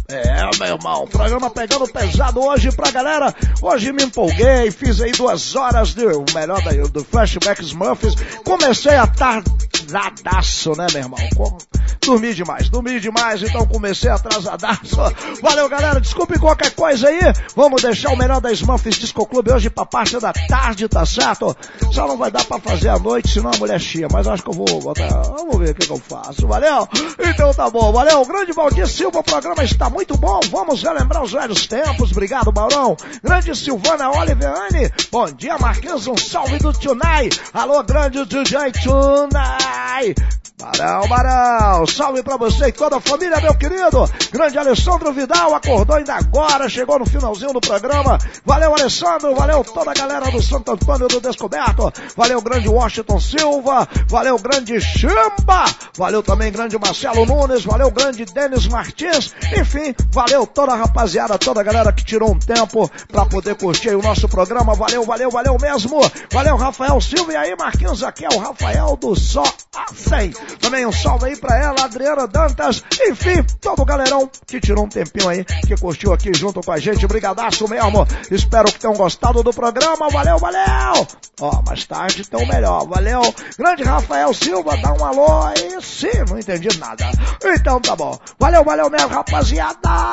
É, 0.09 0.49
meu 0.59 0.75
irmão, 0.75 1.07
programa 1.07 1.51
pegando 1.51 1.87
pesado 1.87 2.41
hoje 2.41 2.73
pra 2.73 2.91
galera. 2.91 3.35
Hoje 3.61 3.93
me 3.93 4.05
empolguei, 4.05 4.71
fiz 4.71 5.03
aí 5.03 5.13
duas 5.13 5.55
horas 5.55 5.93
do 5.93 6.25
melhor 6.33 6.63
daí, 6.63 6.81
do 6.89 7.05
Flashback 7.05 7.63
Smurfs. 7.63 8.15
Comecei 8.43 8.97
a 8.97 9.07
tardadaço, 9.07 10.73
né, 10.73 10.87
meu 10.93 11.03
irmão? 11.03 11.21
Como... 11.37 11.59
Dormi 12.05 12.35
demais, 12.35 12.69
dormi 12.69 13.01
demais, 13.01 13.43
então 13.43 13.67
comecei 13.67 14.11
atrasadaço. 14.11 14.97
Valeu, 15.41 15.69
galera, 15.71 16.01
desculpe 16.01 16.39
qualquer 16.39 16.71
coisa 16.73 17.09
aí. 17.09 17.21
Vamos 17.57 17.81
deixar 17.81 18.11
o 18.11 18.17
melhor 18.17 18.43
da 18.43 18.53
Smurfs 18.53 18.97
Disco 18.97 19.27
Clube 19.27 19.51
hoje 19.51 19.71
pra 19.71 19.87
parte 19.87 20.19
da 20.21 20.33
tarde, 20.33 20.87
tá 20.87 21.07
certo? 21.07 21.57
Só 21.93 22.07
não 22.07 22.19
vai 22.19 22.31
dar 22.31 22.45
pra 22.45 22.59
fazer 22.59 22.91
à 22.95 22.99
noite, 22.99 23.29
senão 23.29 23.51
a 23.53 23.57
mulher 23.57 23.81
chia. 23.81 24.07
Mas 24.11 24.27
acho 24.27 24.43
que 24.43 24.51
eu 24.51 24.55
vou 24.55 24.81
botar. 24.81 25.23
Vamos 25.23 25.59
ver 25.59 25.71
o 25.71 25.75
que, 25.75 25.87
que 25.87 25.93
eu 25.93 25.99
faço. 25.99 26.47
Valeu? 26.47 26.89
Então 27.19 27.53
tá 27.53 27.69
bom, 27.69 27.93
valeu. 27.93 28.25
Grande 28.25 28.53
Valdir 28.53 28.87
Silva, 28.87 29.19
o 29.19 29.25
programa 29.25 29.65
está 29.65 29.91
muito 29.91 30.16
bom. 30.16 30.41
Vamos 30.51 30.83
relembrar 30.83 31.23
os 31.23 31.33
velhos 31.33 31.66
tempos. 31.66 32.12
Obrigado, 32.12 32.53
Baurão. 32.53 32.97
Grande 33.23 33.55
Silvana 33.57 34.11
Oliveane. 34.11 34.91
Bom 35.11 35.31
dia, 35.33 35.59
Marquinhos. 35.59 36.07
Um 36.07 36.16
salve 36.16 36.59
do 36.59 36.73
Tunai. 36.73 37.29
Alô, 37.53 37.83
grande 37.83 38.25
DJ 38.25 38.73
Tunai. 38.83 40.15
Barão, 40.57 41.09
Barão, 41.09 41.87
salve 41.87 42.23
pra 42.23 42.37
você 42.37 42.69
e 42.69 42.73
toda 42.73 42.97
a 42.97 43.01
família, 43.01 43.41
meu 43.41 43.55
querido. 43.57 44.09
Grande 44.33 44.57
Alessandro 44.57 45.12
Vidal, 45.12 45.53
acordou 45.53 45.97
ainda 45.97 46.15
agora, 46.15 46.69
chegou 46.69 46.99
no 46.99 47.05
finalzinho 47.05 47.53
do 47.53 47.61
programa. 47.61 48.19
Valeu, 48.47 48.73
Alessandro, 48.73 49.35
valeu 49.35 49.65
toda 49.65 49.91
a 49.91 49.95
galera 49.95 50.31
do 50.31 50.41
Santo 50.41 50.71
Antônio 50.71 51.09
do 51.09 51.21
Descoberto. 51.21 51.93
Valeu, 52.16 52.41
grande 52.41 52.69
Washington 52.69 52.84
Silva, 53.20 53.89
valeu, 54.09 54.39
grande 54.39 54.81
Chamba, 54.81 55.65
valeu 55.97 56.23
também, 56.23 56.52
grande 56.52 56.78
Marcelo 56.78 57.24
Nunes, 57.24 57.65
valeu, 57.65 57.90
grande 57.90 58.24
Denis 58.24 58.69
Martins. 58.69 59.35
Enfim, 59.59 59.94
valeu 60.12 60.47
toda 60.47 60.73
a 60.73 60.77
rapaziada, 60.77 61.39
toda 61.39 61.61
a 61.61 61.65
galera 61.65 61.93
que 61.93 62.05
tirou 62.05 62.32
um 62.32 62.39
tempo 62.39 62.90
pra 63.09 63.24
poder 63.27 63.55
curtir 63.55 63.90
o 63.90 64.02
nosso 64.02 64.28
programa. 64.28 64.74
Valeu, 64.74 65.05
valeu, 65.05 65.31
valeu 65.31 65.56
mesmo. 65.61 66.01
Valeu, 66.31 66.56
Rafael 66.56 67.01
Silva. 67.01 67.32
E 67.32 67.36
aí, 67.36 67.56
Marquinhos, 67.56 68.02
aqui 68.02 68.24
é 68.24 68.28
o 68.28 68.39
Rafael 68.39 68.97
do 68.97 69.15
Só 69.16 69.44
a 69.74 69.93
100. 69.94 70.31
Também 70.61 70.86
um 70.86 70.93
salve 70.93 71.27
aí 71.27 71.36
pra 71.36 71.56
ela, 71.56 71.85
Adriana 71.85 72.27
Dantas. 72.27 72.82
Enfim, 73.09 73.43
todo 73.61 73.82
o 73.82 73.85
galerão 73.85 74.31
que 74.47 74.61
tirou 74.61 74.85
um 74.85 74.89
tempinho 74.89 75.28
aí, 75.28 75.44
que 75.44 75.77
curtiu 75.77 76.12
aqui 76.12 76.32
junto 76.35 76.61
com 76.61 76.73
a 76.73 76.78
gente. 76.78 77.06
Brigadaço 77.06 77.69
mesmo. 77.69 78.06
Espero 78.31 78.70
que 78.70 78.78
tenham 78.78 78.97
gostado 78.97 79.43
do 79.43 79.52
programa. 79.52 80.09
Valeu, 80.09 80.39
valeu! 80.39 81.06
Ó, 81.40 81.62
mais 81.66 81.85
tarde 81.85 82.28
tão 82.28 82.47
melhor. 82.47 82.64
Valeu. 82.65 83.23
Grande 83.59 83.82
Rafael 83.82 84.32
Silva, 84.32 84.77
dá 84.78 84.93
um 84.93 85.05
alô 85.05 85.43
aí. 85.43 85.82
Sim, 85.82 86.24
não 86.28 86.39
entendi 86.39 86.69
nada. 86.78 87.05
Então 87.45 87.81
tá 87.81 87.95
bom. 87.95 88.19
Valeu, 88.39 88.65
valeu 88.65 88.91
mesmo, 88.91 89.09
rapaziada! 89.09 90.11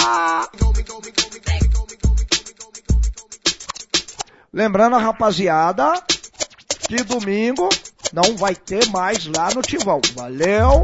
Lembrando 4.54 4.98
a 4.98 5.00
rapaziada 5.00 5.94
que 6.88 7.04
domingo 7.04 7.70
não 8.12 8.36
vai 8.36 8.54
ter 8.54 8.86
mais 8.90 9.26
lá 9.26 9.50
no 9.54 9.62
Tivão. 9.62 10.02
Valeu! 10.14 10.84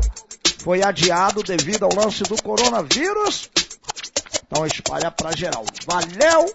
Foi 0.59 0.83
adiado 0.83 1.43
devido 1.43 1.83
ao 1.83 1.93
lance 1.93 2.23
do 2.23 2.41
coronavírus. 2.41 3.49
Então 4.45 4.65
espalha 4.65 5.11
pra 5.11 5.35
geral. 5.35 5.65
Valeu! 5.85 6.53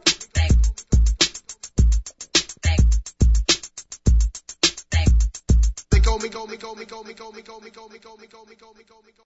Go 6.02 6.18
me, 6.18 6.28
go 6.28 6.46
me, 6.46 6.56
go 6.56 6.74
me, 6.74 6.84
go 6.84 7.02
me, 7.02 7.14
go 7.14 7.30
me, 7.32 7.42
go 7.42 7.60
me, 7.60 7.70
go 7.70 7.88
me, 7.88 7.98
go 7.98 8.16
me, 8.16 8.26
go 8.26 8.44
me, 8.46 8.54
go 8.56 8.72
me, 8.76 8.84
go 8.88 8.96
me. 9.06 9.12